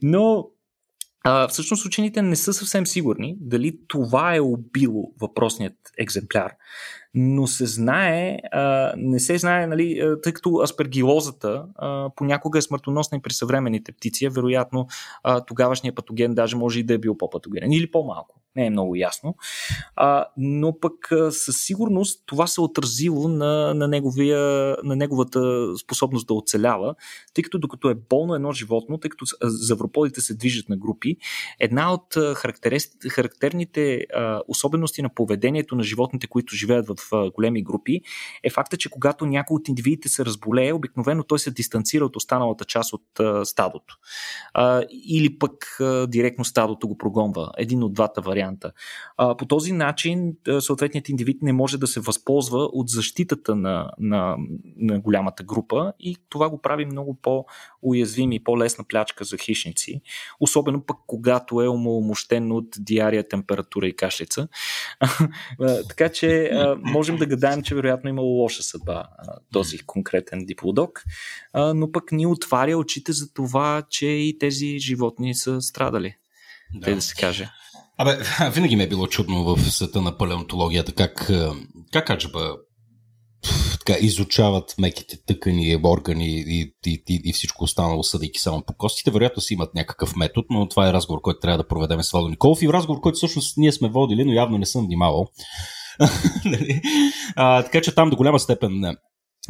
[0.03, 0.49] Но
[1.27, 6.53] а, всъщност учените не са съвсем сигурни дали това е убило въпросният екземпляр
[7.19, 13.19] но се знае, а, не се знае, нали, тъй като аспергилозата а, понякога е смъртоносна
[13.19, 14.87] и при съвременните птици, вероятно
[15.23, 18.97] а, тогавашният патоген даже може и да е бил по-патогенен или по-малко не е много
[18.97, 19.35] ясно.
[19.97, 26.27] А, но пък със сигурност това се е отразило на, на, неговия, на неговата способност
[26.27, 26.95] да оцелява,
[27.35, 31.17] тъй като докато е болно едно животно, тъй като завроподите се движат на групи,
[31.61, 32.15] една от
[33.09, 38.01] характерните а, особености на поведението на животните, които живеят в а, големи групи,
[38.43, 42.65] е факта, че когато някой от индивидите се разболее, обикновено той се дистанцира от останалата
[42.65, 43.97] част от а, стадото.
[44.55, 47.53] А, или пък а, директно стадото го прогонва.
[47.59, 48.73] Един от двата варианта варианта.
[49.17, 54.37] А, по този начин съответният индивид не може да се възползва от защитата на, на,
[54.77, 60.01] на голямата група и това го прави много по-уязвим и по-лесна плячка за хищници,
[60.41, 64.49] особено пък когато е омаломощен от диария, температура и кашлица.
[65.89, 66.51] така че
[66.83, 69.05] можем да гадаем, че вероятно имало лоша съдба
[69.53, 71.03] този конкретен диплодок,
[71.55, 76.17] но пък ни отваря очите за това, че и тези животни са страдали.
[76.75, 76.85] Да.
[76.85, 77.51] Те да се каже.
[77.99, 78.19] Абе,
[78.51, 81.49] винаги ми е било чудно в света на палеонтологията как, е,
[81.93, 82.57] как аджаба
[83.79, 89.11] така, изучават меките тъкани, органи и, и, и, и всичко останало, съдейки само по костите.
[89.11, 92.29] Вероятно си имат някакъв метод, но това е разговор, който трябва да проведем с Владо
[92.29, 95.27] Николов и разговор, който всъщност ние сме водили, но явно не съм внимавал.
[96.45, 96.83] Нали?
[97.37, 98.97] а, така че там до голяма степен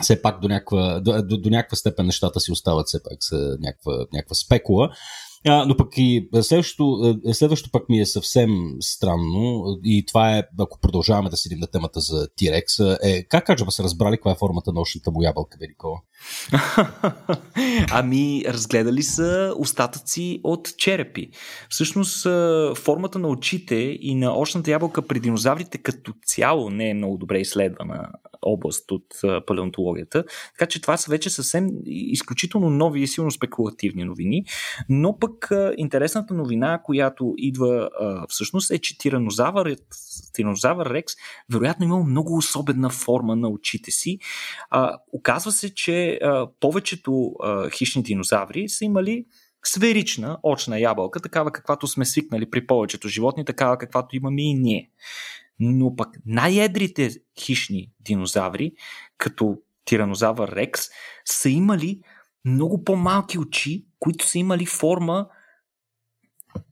[0.03, 3.57] все пак до някаква, до, до, до някаква степен нещата си остават все пак с
[3.61, 4.91] някаква, някаква спекула.
[5.49, 10.81] А, но пък и следващото, следващото пък ми е съвсем странно и това е, ако
[10.81, 14.73] продължаваме да седим на темата за T-Rex, е как аджаба са разбрали каква е формата
[14.73, 15.97] на нощната му ябълка, Великова?
[17.91, 21.31] ами, разгледали са остатъци от черепи.
[21.69, 22.23] Всъщност,
[22.77, 27.39] формата на очите и на очната ябълка при динозаврите като цяло не е много добре
[27.39, 28.09] изследвана
[28.47, 29.07] област от
[29.47, 30.25] палеонтологията.
[30.59, 34.45] Така че това са вече съвсем изключително нови и силно спекулативни новини.
[34.89, 37.91] Но пък интересната новина, която идва
[38.29, 39.87] всъщност е, че тиранозавърът,
[40.35, 41.15] тиранозавър Рекс
[41.53, 44.19] вероятно имал много особена форма на очите си.
[45.13, 46.19] оказва се, че
[46.61, 47.33] повечето
[47.73, 49.25] хищни динозаври са имали
[49.65, 54.91] сферична очна ябълка, такава каквато сме свикнали при повечето животни, такава каквато имаме и ние.
[55.61, 58.73] Но пък най-едрите хищни динозаври,
[59.19, 60.83] като тиранозавър Рекс,
[61.25, 62.01] са имали
[62.45, 65.29] много по-малки очи, които са имали форма,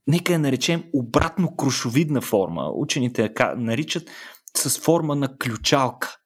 [0.07, 2.71] нека я наречем обратно крушовидна форма.
[2.75, 4.11] Учените я наричат
[4.57, 6.17] с форма на ключалка.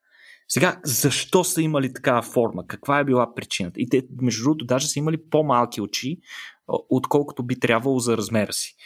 [0.48, 2.66] Сега, защо са имали такава форма?
[2.66, 3.80] Каква е била причината?
[3.80, 6.18] И те, между другото, даже са имали по-малки очи,
[6.68, 8.76] отколкото би трябвало за размера си.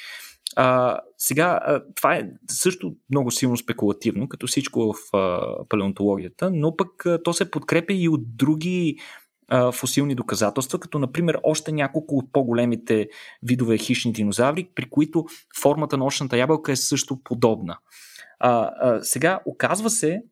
[0.56, 6.76] А, сега, а, това е също много силно спекулативно, като всичко в а, палеонтологията, но
[6.76, 8.96] пък а, то се подкрепя и от други
[9.48, 13.08] а, фосилни доказателства, като например още няколко от по-големите
[13.42, 15.24] видове хищни динозаври, при които
[15.62, 17.78] формата на очната ябълка е също подобна.
[18.38, 20.22] А, а, сега, оказва се,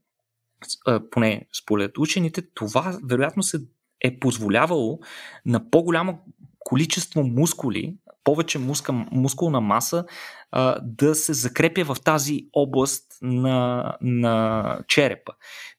[0.87, 3.59] а, поне според учените, това вероятно се
[4.01, 4.99] е позволявало
[5.47, 6.19] на по-голямо
[6.59, 10.05] количество мускули, повече муска, мускулна маса
[10.51, 15.33] а, да се закрепя в тази област на, на черепа.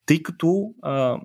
[0.06, 1.20] Тъй като а,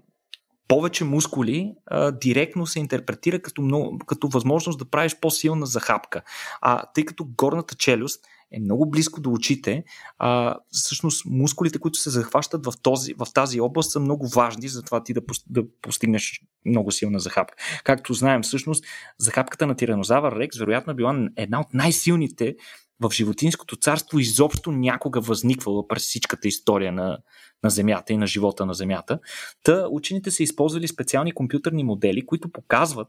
[0.69, 6.23] повече мускули а, директно се интерпретира като, много, като възможност да правиш по-силна захапка.
[6.61, 9.85] А тъй като горната челюст е много близко до очите,
[10.19, 14.83] а, всъщност мускулите, които се захващат в, този, в тази област са много важни, за
[14.83, 17.57] това ти да, да постигнеш много силна захапка.
[17.85, 18.85] Както знаем, всъщност,
[19.19, 22.57] захапката на тиранозавър Рекс вероятно е била една от най-силните
[23.01, 27.19] в животинското царство изобщо някога възниквала през всичката история на,
[27.65, 29.19] на Земята и на живота на Земята.
[29.63, 33.09] Та учените са използвали специални компютърни модели, които показват,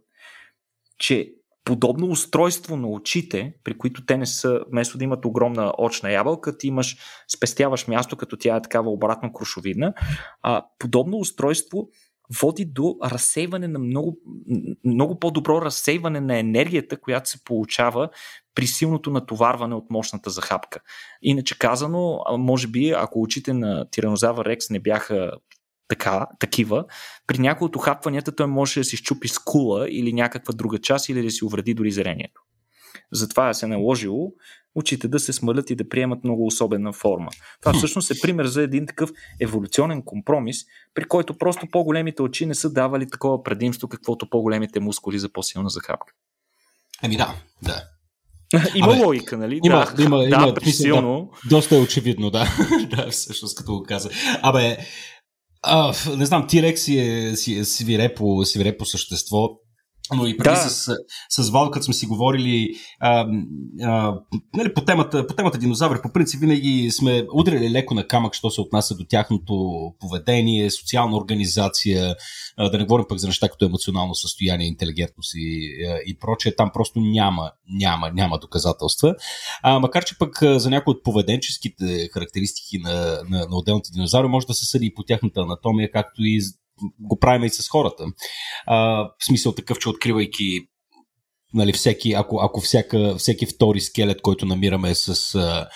[0.97, 1.33] че
[1.67, 6.57] подобно устройство на очите, при които те не са, вместо да имат огромна очна ябълка,
[6.57, 6.97] ти имаш,
[7.35, 9.93] спестяваш място, като тя е такава обратно крушовидна,
[10.41, 11.89] а, подобно устройство
[12.41, 14.17] води до разсейване на много,
[14.83, 18.09] много по-добро разсейване на енергията, която се получава
[18.55, 20.79] при силното натоварване от мощната захапка.
[21.21, 25.31] Иначе казано, може би, ако очите на тиранозавър Рекс не бяха
[25.87, 26.85] така, такива,
[27.27, 31.21] при някои от ухапванията той може да си щупи скула или някаква друга част или
[31.23, 32.41] да си увреди дори зрението.
[33.11, 34.31] Затова се наложило
[34.75, 37.29] очите да се смълят и да приемат много особена форма.
[37.61, 39.09] Това всъщност е пример за един такъв
[39.41, 40.57] еволюционен компромис,
[40.93, 45.69] при който просто по-големите очи не са давали такова предимство, каквото по-големите мускули за по-силна
[45.69, 46.13] захапка.
[47.03, 47.83] Ами да, да.
[48.75, 49.59] има Абе, логика, нали?
[49.63, 51.31] Има, да, има, да, има, при силно.
[51.43, 52.47] Да, доста е очевидно, да.
[52.95, 54.09] да, всъщност, като го каза.
[54.41, 54.77] Абе,
[55.61, 59.49] а, не знам, Тирек си е, си е свирепо, свирепо същество.
[60.15, 60.69] Но и преди да.
[60.69, 60.95] с,
[61.29, 63.27] с Вал, като сме си говорили а,
[63.81, 64.19] а,
[64.55, 68.49] нали, по, темата, по темата динозаври, по принцип винаги сме удряли леко на камък, що
[68.49, 72.15] се отнася до тяхното поведение, социална организация,
[72.57, 75.71] а, да не говорим пък за неща като емоционално състояние, интелигентност и,
[76.05, 76.55] и прочее.
[76.55, 79.15] Там просто няма, няма, няма доказателства.
[79.63, 84.47] А, макар, че пък за някои от поведенческите характеристики на, на, на отделните динозаври може
[84.47, 86.41] да се съди и по тяхната анатомия, както и
[86.99, 88.05] го правим и с хората.
[88.65, 88.77] А,
[89.19, 90.67] в смисъл такъв, че откривайки
[91.53, 95.67] нали, всеки, ако, ако всяка, всеки втори скелет, който намираме с а,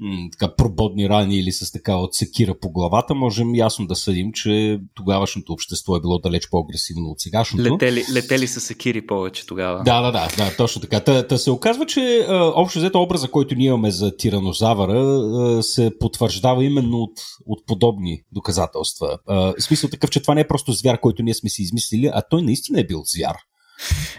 [0.00, 4.32] м, така, прободни рани или с така от секира по главата, можем ясно да съдим,
[4.32, 7.74] че тогавашното общество е било далеч по-агресивно от сегашното.
[7.74, 9.82] Летели, летели са секири повече тогава.
[9.84, 11.00] Да, да, да, да точно така.
[11.00, 15.62] Та, та се оказва, че а, общо взето образа, който ние имаме за тиранозавъра, а,
[15.62, 19.18] се потвърждава именно от, от подобни доказателства.
[19.26, 22.10] А, в смисъл такъв, че това не е просто звяр, който ние сме си измислили,
[22.12, 23.36] а той наистина е бил звяр.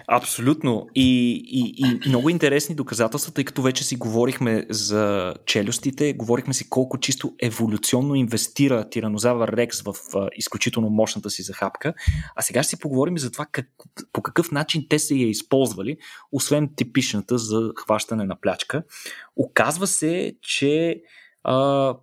[0.07, 0.87] Абсолютно.
[0.95, 6.69] И, и, и много интересни доказателства, тъй като вече си говорихме за челюстите, говорихме си
[6.69, 11.93] колко чисто еволюционно инвестира тиранозавър Рекс в а, изключително мощната си захапка.
[12.35, 13.67] А сега ще си поговорим за това как,
[14.13, 15.97] по какъв начин те са я използвали,
[16.31, 18.83] освен типичната за хващане на плячка.
[19.35, 21.01] Оказва се, че
[21.43, 21.95] а,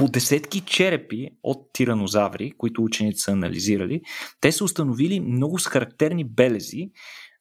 [0.00, 4.00] по десетки черепи от тиранозаври, които ученици са анализирали,
[4.40, 6.90] те са установили много с характерни белези,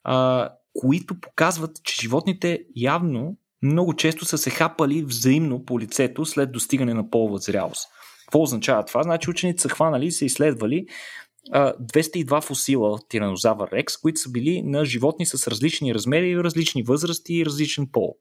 [0.03, 6.51] а, които показват, че животните явно много често са се хапали взаимно по лицето след
[6.51, 7.87] достигане на полова зрялост.
[8.25, 9.03] Какво означава това?
[9.03, 10.85] Значи ученици са хванали и са изследвали
[11.51, 17.33] 202 фусила от тиранозавър Рекс, които са били на животни с различни размери, различни възрасти
[17.33, 18.15] и различен пол.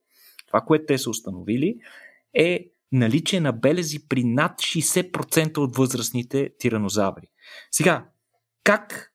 [0.47, 1.76] Това, което те са установили
[2.34, 7.26] е наличие на белези при над 60% от възрастните тиранозаври.
[7.70, 8.07] Сега,
[8.64, 9.12] как,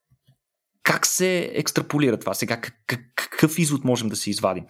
[0.84, 2.34] как се екстраполира това?
[2.34, 2.74] Сега, как,
[3.16, 4.64] какъв извод можем да се извадим?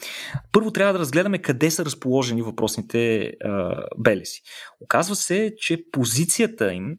[0.51, 4.41] Първо трябва да разгледаме къде са разположени въпросните а, белези.
[4.81, 6.97] Оказва се, че позицията им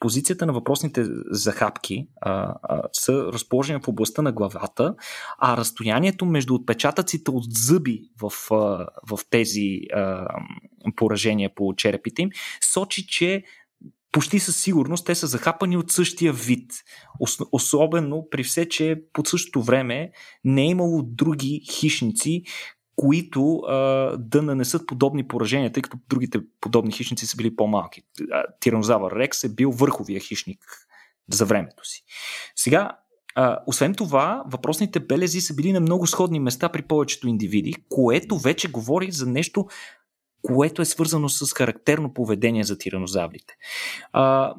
[0.00, 4.94] позицията на въпросните захапки а, а, са разположени в областта на главата,
[5.38, 10.26] а разстоянието между отпечатъците от зъби в, а, в тези а,
[10.96, 12.30] поражения по черепите им
[12.60, 13.42] сочи, че
[14.12, 16.72] почти със сигурност те са захапани от същия вид.
[17.52, 20.10] Особено при все, че по същото време
[20.44, 22.42] не е имало други хищници,
[23.00, 23.76] които а,
[24.18, 28.02] да нанесат подобни поражения, тъй като другите подобни хищници са били по-малки.
[28.60, 30.58] Тиранозавър Рекс е бил върховия хищник
[31.32, 32.04] за времето си.
[32.56, 32.98] Сега,
[33.34, 38.38] а, освен това, въпросните белези са били на много сходни места при повечето индивиди, което
[38.38, 39.66] вече говори за нещо,
[40.42, 43.56] което е свързано с характерно поведение за тиранозаврите.
[44.12, 44.54] А,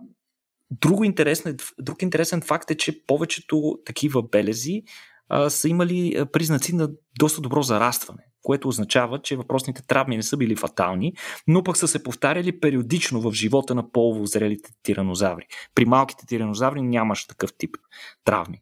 [0.71, 4.83] друго интересен, друг интересен факт е, че повечето такива белези
[5.49, 10.55] са имали признаци на доста добро зарастване което означава, че въпросните травми не са били
[10.55, 11.13] фатални,
[11.47, 14.25] но пък са се повтаряли периодично в живота на полово
[14.83, 15.45] тиранозаври.
[15.75, 17.75] При малките тиранозаври нямаш такъв тип
[18.25, 18.61] травми.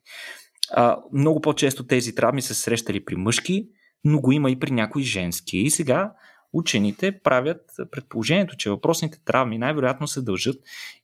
[0.71, 3.67] А, много по-често тези травми се срещали при мъжки,
[4.03, 5.57] но го има и при някои женски.
[5.57, 6.13] И сега
[6.53, 7.61] учените правят
[7.91, 10.55] предположението, че въпросните травми най-вероятно се дължат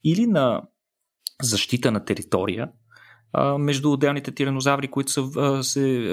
[0.04, 0.62] или на
[1.42, 2.70] защита на територия,
[3.60, 6.10] между отделните тиранозаври, които са се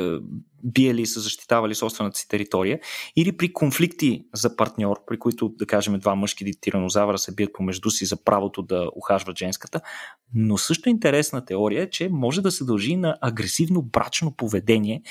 [0.64, 2.80] биели и са защитавали собствената си територия,
[3.16, 7.90] или при конфликти за партньор, при които, да кажем, два мъжки тиранозавра се бият помежду
[7.90, 9.80] си за правото да ухажват женската.
[10.34, 15.02] Но също интересна теория е, че може да се дължи на агресивно брачно поведение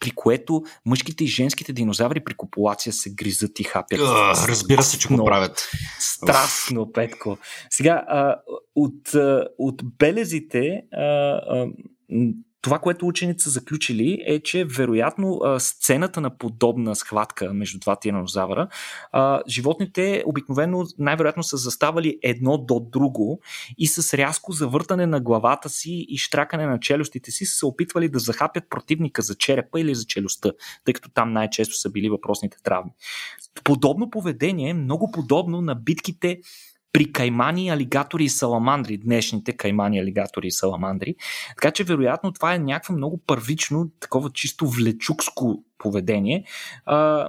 [0.00, 4.00] при което мъжките и женските динозаври при копулация се гризат и хапят.
[4.00, 5.70] Uh, разбира се, че го правят.
[5.98, 7.38] Страстно, Петко.
[7.70, 8.36] Сега, а,
[8.74, 9.14] от,
[9.58, 11.66] от белезите а, а,
[12.66, 18.68] това, което учените са заключили е, че вероятно сцената на подобна схватка между два тиранозавра,
[19.48, 23.40] животните обикновено най-вероятно са заставали едно до друго
[23.78, 28.18] и с рязко завъртане на главата си и штракане на челюстите си са опитвали да
[28.18, 30.52] захапят противника за черепа или за челюстта,
[30.84, 32.90] тъй като там най-често са били въпросните травми.
[33.64, 36.40] Подобно поведение е много подобно на битките
[36.96, 41.14] при каймани, алигатори и саламандри, днешните каймани, алигатори и саламандри.
[41.48, 46.44] Така че, вероятно, това е някакво много първично, такова чисто влечукско поведение.
[46.86, 47.28] А,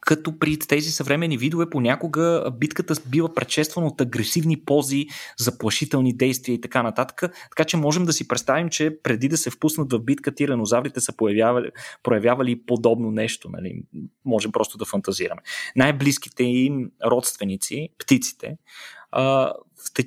[0.00, 5.06] като при тези съвремени видове понякога битката бива предшествана от агресивни пози,
[5.38, 7.32] заплашителни действия и така нататък.
[7.50, 11.16] Така че можем да си представим, че преди да се впуснат в битка, тиранозаврите са
[11.16, 11.70] появявали,
[12.02, 13.48] проявявали подобно нещо.
[13.52, 13.82] Нали?
[14.24, 15.40] Можем просто да фантазираме.
[15.76, 18.56] Най-близките им родственици, птиците,
[19.12, 19.52] а,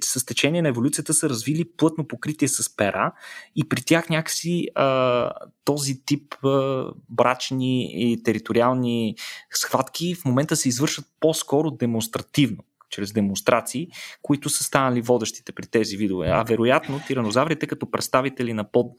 [0.04, 3.14] с течение на еволюцията са развили плътно покритие с пера
[3.56, 5.32] и при тях някакси а,
[5.66, 9.16] този тип а, брачни и териториални
[9.54, 13.88] схватки в момента се извършват по-скоро демонстративно чрез демонстрации,
[14.22, 16.28] които са станали водещите при тези видове.
[16.30, 18.92] А вероятно тиранозаврите като представители на под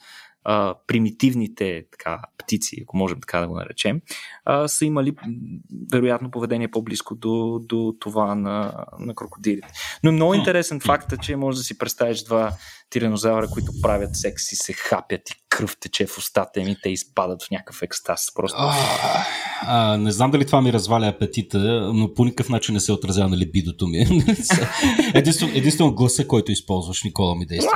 [0.45, 4.01] а, примитивните така, птици, ако можем така да го наречем,
[4.45, 5.12] а, са имали
[5.92, 9.68] вероятно поведение по-близко до, до това на, на крокодилите.
[10.03, 12.53] Но е много интересен факт, че може да си представиш два
[12.90, 16.88] тиранозавра, които правят секс и се хапят и кръв тече в устата им и те
[16.88, 18.34] изпадат в някакъв екстаз.
[18.34, 18.59] Просто...
[19.66, 21.58] А, не знам дали това ми разваля апетита,
[21.94, 23.98] но по никакъв начин не се отразява на либидото ми.
[25.14, 27.72] единствено, единствено гласа, който използваш, Никола ми действа.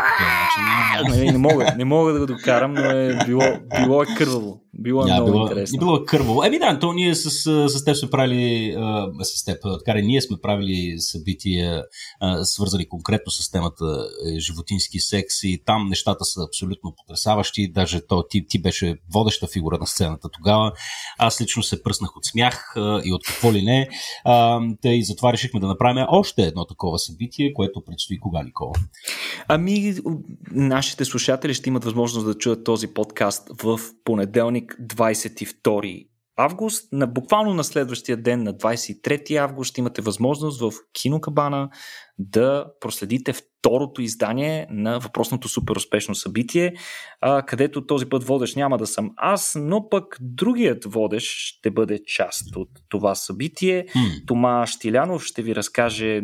[1.11, 3.43] не, не, мога, не мога да го докарам, но е било,
[3.85, 4.61] било е кърваво.
[4.75, 5.79] Било е yeah, много било, интересно.
[5.79, 6.45] Било е кърваво.
[6.45, 7.31] Еми да, то ние с,
[7.69, 11.85] с теб сме правили, а, с теб, така ние сме правили събития,
[12.21, 17.73] а, свързани конкретно с темата е, животински секс и там нещата са абсолютно потрясаващи.
[17.73, 20.73] Даже то, ти, ти беше водеща фигура на сцената тогава.
[21.19, 23.89] Аз лично се пръснах от смях а, и от какво ли не.
[24.25, 28.73] А, и затова решихме да направим още едно такова събитие, което предстои кога, Никола?
[29.49, 29.95] Ами,
[30.51, 36.93] нашите слушатели ще имат възможност да чуят този подкаст в понеделник 22 август.
[36.93, 41.71] На, буквално на следващия ден, на 23 август, имате възможност в Кинокабана
[42.19, 46.75] да проследите второто издание на въпросното супер успешно събитие,
[47.21, 52.01] а, където този път водещ няма да съм аз, но пък другият водещ ще бъде
[52.05, 53.87] част от това събитие.
[53.87, 54.27] Mm.
[54.27, 56.23] Тома Штилянов ще ви разкаже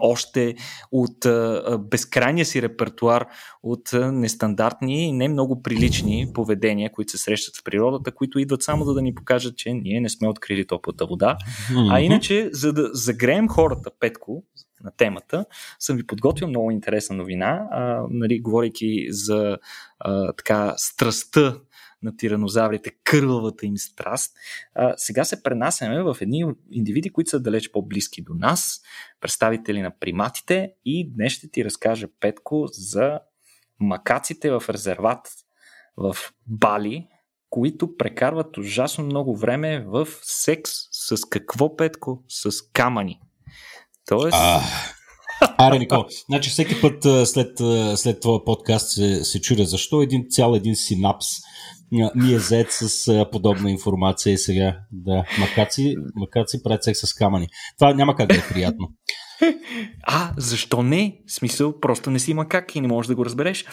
[0.00, 0.54] още
[0.92, 3.26] от а, безкрайния си репертуар
[3.62, 8.62] от а, нестандартни и не много прилични поведения, които се срещат в природата, които идват
[8.62, 11.36] само да, да ни покажат, че ние не сме открили топлата вода.
[11.70, 11.92] Mm-hmm.
[11.92, 14.44] А иначе, за да загреем хората, Петко,
[14.84, 15.44] на темата,
[15.78, 19.58] съм ви подготвил много интересна новина, а, нали, говорейки за
[19.98, 21.56] а, така страстта
[22.02, 24.36] на тиранозаврите, кървавата им страст.
[24.74, 28.82] А, сега се пренасяме в едни индивиди, които са далеч по-близки до нас,
[29.20, 33.20] представители на приматите и днес ще ти разкажа Петко за
[33.80, 35.28] макаците в резерват
[35.96, 36.16] в
[36.46, 37.08] Бали,
[37.50, 42.24] които прекарват ужасно много време в секс с какво, Петко?
[42.28, 43.20] С камъни.
[44.08, 44.36] Тоест...
[44.40, 44.62] А,
[45.58, 47.58] аре, Никол, значи всеки път след,
[47.96, 51.26] след това подкаст се, се чудя защо един цял един синапс
[52.14, 57.48] ми е зает с подобна информация и сега да, макаци, макаци правят секс с камъни.
[57.78, 58.88] Това няма как да е приятно.
[60.02, 61.18] А, защо не?
[61.26, 63.64] В смисъл, просто не си има как и не можеш да го разбереш.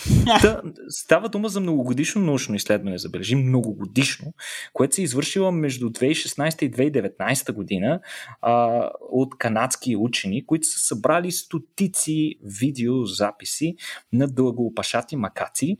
[0.41, 4.33] Та, става дума за многогодишно научно изследване, забележи, многогодишно,
[4.73, 7.99] което се е извършила между 2016 и 2019 година
[8.41, 13.75] а, от канадски учени, които са събрали стотици видеозаписи
[14.13, 15.77] на дългоопашати макаци,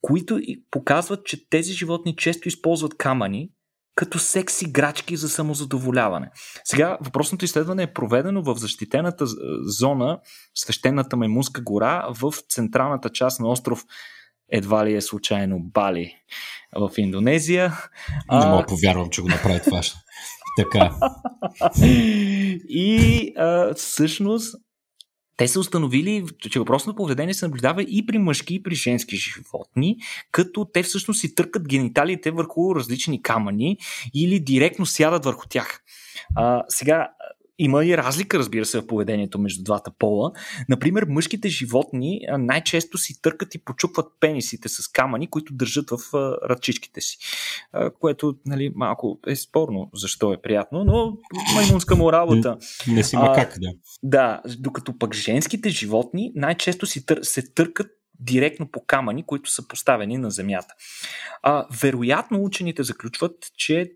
[0.00, 3.50] които показват, че тези животни често използват камъни,
[3.98, 6.30] като секс играчки за самозадоволяване.
[6.64, 9.24] Сега въпросното изследване е проведено в защитената
[9.62, 10.18] зона
[10.54, 13.84] Свещената Маймунска гора в централната част на остров
[14.52, 16.14] едва ли е случайно Бали
[16.76, 17.72] в Индонезия.
[18.32, 19.80] Не мога повярвам, че го направи това.
[20.56, 20.94] така.
[22.68, 24.54] И а, всъщност
[25.38, 29.96] те са установили, че въпросното поведение се наблюдава и при мъжки, и при женски животни,
[30.32, 33.78] като те всъщност си търкат гениталиите върху различни камъни
[34.14, 35.82] или директно сядат върху тях.
[36.34, 37.08] А, сега,
[37.58, 40.32] има и разлика, разбира се, в поведението между двата пола.
[40.68, 46.14] Например, мъжките животни най-често си търкат и почупват пенисите с камъни, които държат в
[46.50, 47.18] ръчичките си.
[48.00, 51.16] Което, нали, малко е спорно защо е приятно, но
[51.54, 52.58] маймунска му работа.
[52.88, 53.72] Не, не си има как, да.
[54.02, 57.90] Да, докато пък женските животни най-често си тър, се търкат
[58.20, 60.74] директно по камъни, които са поставени на Земята.
[61.42, 63.92] А, вероятно учените заключват, че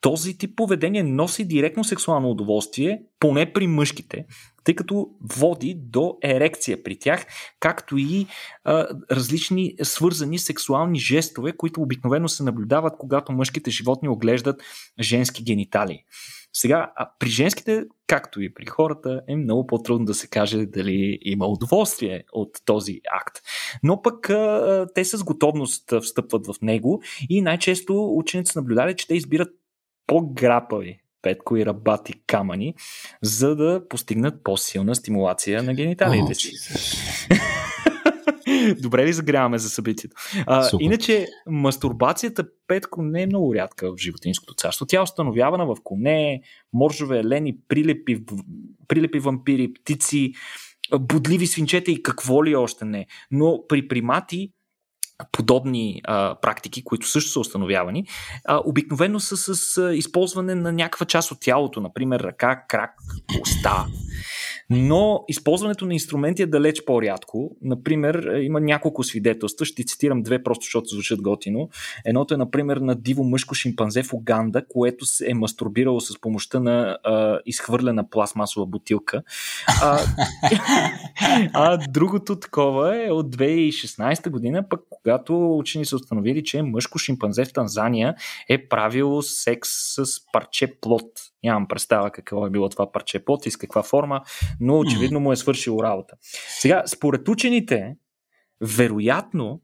[0.00, 4.26] този тип поведение носи директно сексуално удоволствие, поне при мъжките,
[4.64, 7.26] тъй като води до ерекция при тях,
[7.60, 8.26] както и
[8.64, 14.62] а, различни свързани сексуални жестове, които обикновено се наблюдават, когато мъжките животни оглеждат
[15.00, 16.04] женски гениталии.
[16.52, 21.18] Сега, а при женските, както и при хората, е много по-трудно да се каже дали
[21.22, 23.38] има удоволствие от този акт.
[23.82, 29.14] Но пък а, те с готовност встъпват в него и най-често ученици наблюдали, че те
[29.14, 29.48] избират
[30.06, 32.74] по-грапави петко и рабати камъни,
[33.22, 36.52] за да постигнат по-силна стимулация на гениталиите си.
[38.82, 40.16] Добре ли загряваме за събитието?
[40.46, 44.86] А, иначе, мастурбацията петко не е много рядка в животинското царство.
[44.86, 46.42] Тя е установявана в коне,
[46.72, 48.24] моржове, елени, прилепи,
[48.88, 50.32] прилепи вампири, птици,
[50.98, 53.06] будливи свинчета и какво ли още не.
[53.30, 54.52] Но при примати
[55.32, 58.06] подобни а, практики, които също са установявани,
[58.44, 62.90] а, обикновено са с а, използване на някаква част от тялото, например ръка, крак,
[63.42, 63.86] уста.
[64.70, 67.56] Но използването на инструменти е далеч по-рядко.
[67.62, 71.68] Например, е, има няколко свидетелства, ще цитирам две, просто защото звучат готино.
[72.04, 76.60] Едното е, например, на диво мъжко шимпанзе в Уганда, което се е мастурбирало с помощта
[76.60, 79.22] на а, изхвърлена пластмасова бутилка.
[79.82, 79.98] А,
[81.54, 87.44] а другото такова е от 2016 година, пък когато учени са установили, че мъжко шимпанзе
[87.44, 88.14] в Танзания
[88.48, 91.04] е правило секс с парче плод.
[91.46, 94.20] Нямам представа какво е било това парче плод и с каква форма,
[94.60, 96.14] но очевидно му е свършило работа.
[96.60, 97.96] Сега, според учените,
[98.60, 99.60] вероятно,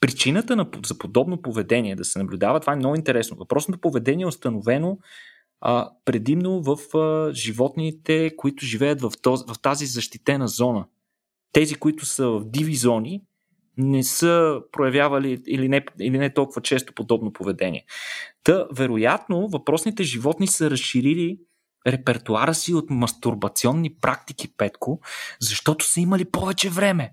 [0.00, 3.36] причината на, за подобно поведение да се наблюдава, това е много интересно.
[3.36, 4.98] Въпросното поведение е установено
[5.60, 10.86] а, предимно в а, животните, които живеят в, този, в тази защитена зона.
[11.52, 13.22] Тези, които са в диви зони,
[13.78, 17.84] не са проявявали или не, или не толкова често подобно поведение.
[18.44, 21.38] Та, вероятно, въпросните животни са разширили
[21.86, 25.00] репертуара си от мастурбационни практики, Петко,
[25.40, 27.12] защото са имали повече време.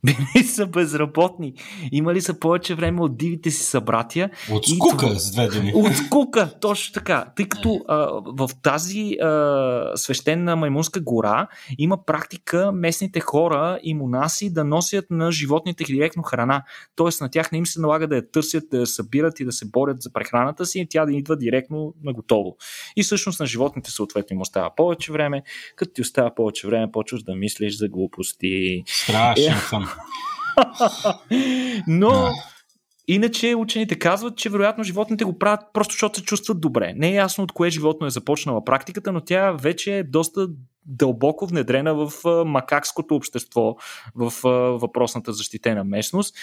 [0.04, 1.54] Били са безработни.
[1.92, 4.30] Имали са повече време от дивите си събратия.
[4.52, 5.18] От скука, това...
[5.18, 5.72] с две думи.
[5.74, 7.26] От скука, точно така.
[7.36, 7.96] Тъй като а,
[8.26, 15.32] в тази а, свещена маймунска гора има практика местните хора и монаси да носят на
[15.32, 16.62] животните директно храна.
[16.96, 19.52] Тоест на тях не им се налага да я търсят, да я събират и да
[19.52, 22.56] се борят за прехраната си и тя да идва директно на готово.
[22.96, 25.42] И всъщност на животните съответно им остава повече време.
[25.76, 28.82] Като ти остава повече време, почваш да мислиш за глупости.
[28.86, 29.87] Страшен съм.
[31.86, 32.34] Но
[33.10, 36.92] Иначе учените казват, че вероятно животните го правят просто защото се чувстват добре.
[36.96, 40.48] Не е ясно от кое животно е започнала практиката, но тя вече е доста
[40.86, 42.12] дълбоко внедрена в
[42.44, 43.76] макакското общество,
[44.14, 44.32] в
[44.78, 46.36] въпросната защитена местност.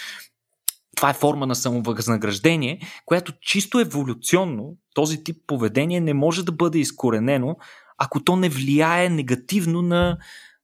[0.96, 6.78] Това е форма на самовъзнаграждение, която чисто еволюционно този тип поведение не може да бъде
[6.78, 7.56] изкоренено,
[7.98, 10.18] ако то не влияе негативно на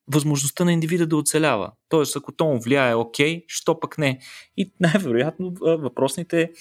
[0.07, 1.71] възможността на индивида да оцелява.
[1.89, 4.19] Тоест, ако то му влияе окей, що пък не.
[4.57, 6.51] И най-вероятно въпросните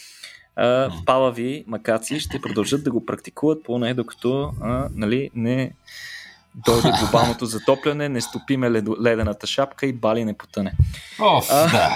[0.56, 5.72] а, палави макаци ще продължат да го практикуват, поне докато а, нали, не
[6.54, 8.70] дойде глобалното затопляне, не стопиме
[9.02, 10.72] ледената шапка и бали не потъне.
[11.20, 11.90] Оф, а, да.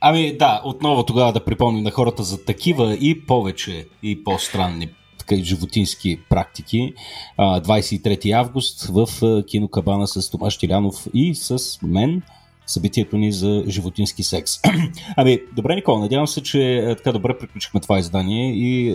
[0.00, 4.94] Ами да, отново тогава да припомним на хората за такива и повече и по-странни
[5.26, 6.94] така и животински практики.
[7.38, 9.08] 23 август в
[9.46, 12.22] кинокабана с Томаш Тилянов и с мен
[12.66, 14.60] събитието ни за животински секс.
[15.16, 18.94] ами, добре, Никола, надявам се, че така добре приключихме това издание и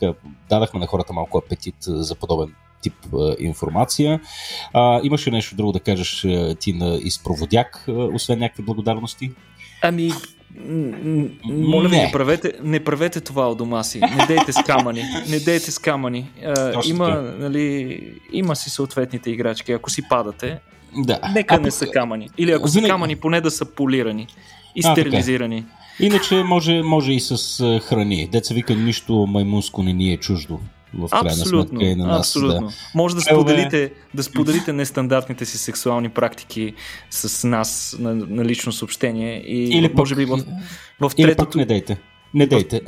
[0.00, 0.14] така,
[0.48, 2.94] дадахме на хората малко апетит за подобен тип
[3.38, 4.20] информация.
[4.72, 6.26] А, имаше нещо друго да кажеш
[6.60, 9.30] ти на изпроводяк, освен някакви благодарности?
[9.82, 10.10] Ами,
[11.44, 12.02] моля ви, не.
[12.02, 14.00] не правете, не правете това от дома си.
[14.00, 15.02] Не дейте с камъни.
[15.28, 16.30] Не дейте с камъни.
[16.86, 18.00] има, нали,
[18.32, 19.72] има си съответните играчки.
[19.72, 20.58] Ако си падате,
[20.96, 21.20] да.
[21.34, 22.28] нека а, не са камъни.
[22.38, 22.86] Или ако винаги...
[22.86, 24.26] са камъни, поне да са полирани
[24.76, 25.62] и а, стерилизирани.
[25.62, 26.06] Така.
[26.06, 28.28] Иначе може, може и с храни.
[28.32, 30.60] Деца вика, нищо маймунско не ни е чуждо
[30.94, 32.20] в крайна абсолютно, сметка и на нас.
[32.20, 32.66] Абсолютно.
[32.66, 32.74] Да.
[32.94, 36.74] Може да споделите, да споделите нестандартните си сексуални практики
[37.10, 40.36] с нас на, на лично съобщение и или може би в,
[41.00, 41.20] в третото...
[41.22, 41.98] Или пък не дейте.
[42.34, 42.80] Не дейте.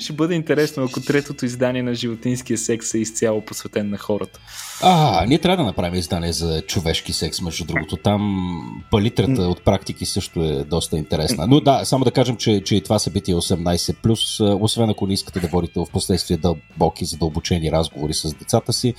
[0.00, 4.40] Ще бъде интересно, ако третото издание на животинския секс е изцяло посветен на хората.
[4.82, 7.96] А, ние трябва да направим издание за човешки секс, между другото.
[7.96, 11.46] Там палитрата от практики също е доста интересна.
[11.46, 15.12] Но да, само да кажем, че, че и това събитие е 18+, освен ако не
[15.12, 18.94] искате да водите в последствие дълбоки, задълбочени разговори с децата си,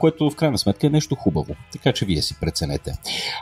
[0.00, 1.54] което в крайна сметка е нещо хубаво.
[1.72, 2.92] Така че вие си преценете.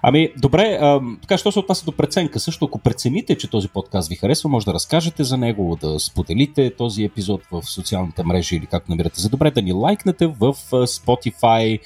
[0.03, 0.79] Ами, добре,
[1.23, 2.41] така, що се отнася до преценка?
[2.41, 6.71] Също, ако прецените, че този подкаст ви харесва, може да разкажете за него, да споделите
[6.81, 10.55] този епизод в социалните мрежи или както намирате за добре, да ни лайкнете в
[10.87, 11.81] Spotify,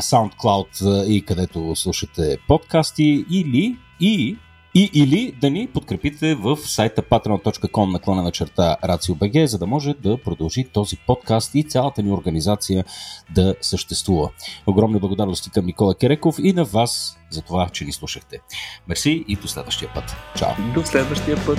[0.00, 4.36] SoundCloud и където слушате подкасти или и
[4.74, 9.94] и или да ни подкрепите в сайта patreon.com наклона на черта RACIO.BG, за да може
[9.94, 12.84] да продължи този подкаст и цялата ни организация
[13.34, 14.30] да съществува.
[14.66, 18.40] Огромни благодарности към Никола Кереков и на вас за това, че ни слушахте.
[18.88, 20.16] Мерси и до следващия път.
[20.36, 20.72] Чао!
[20.74, 21.58] До следващия път!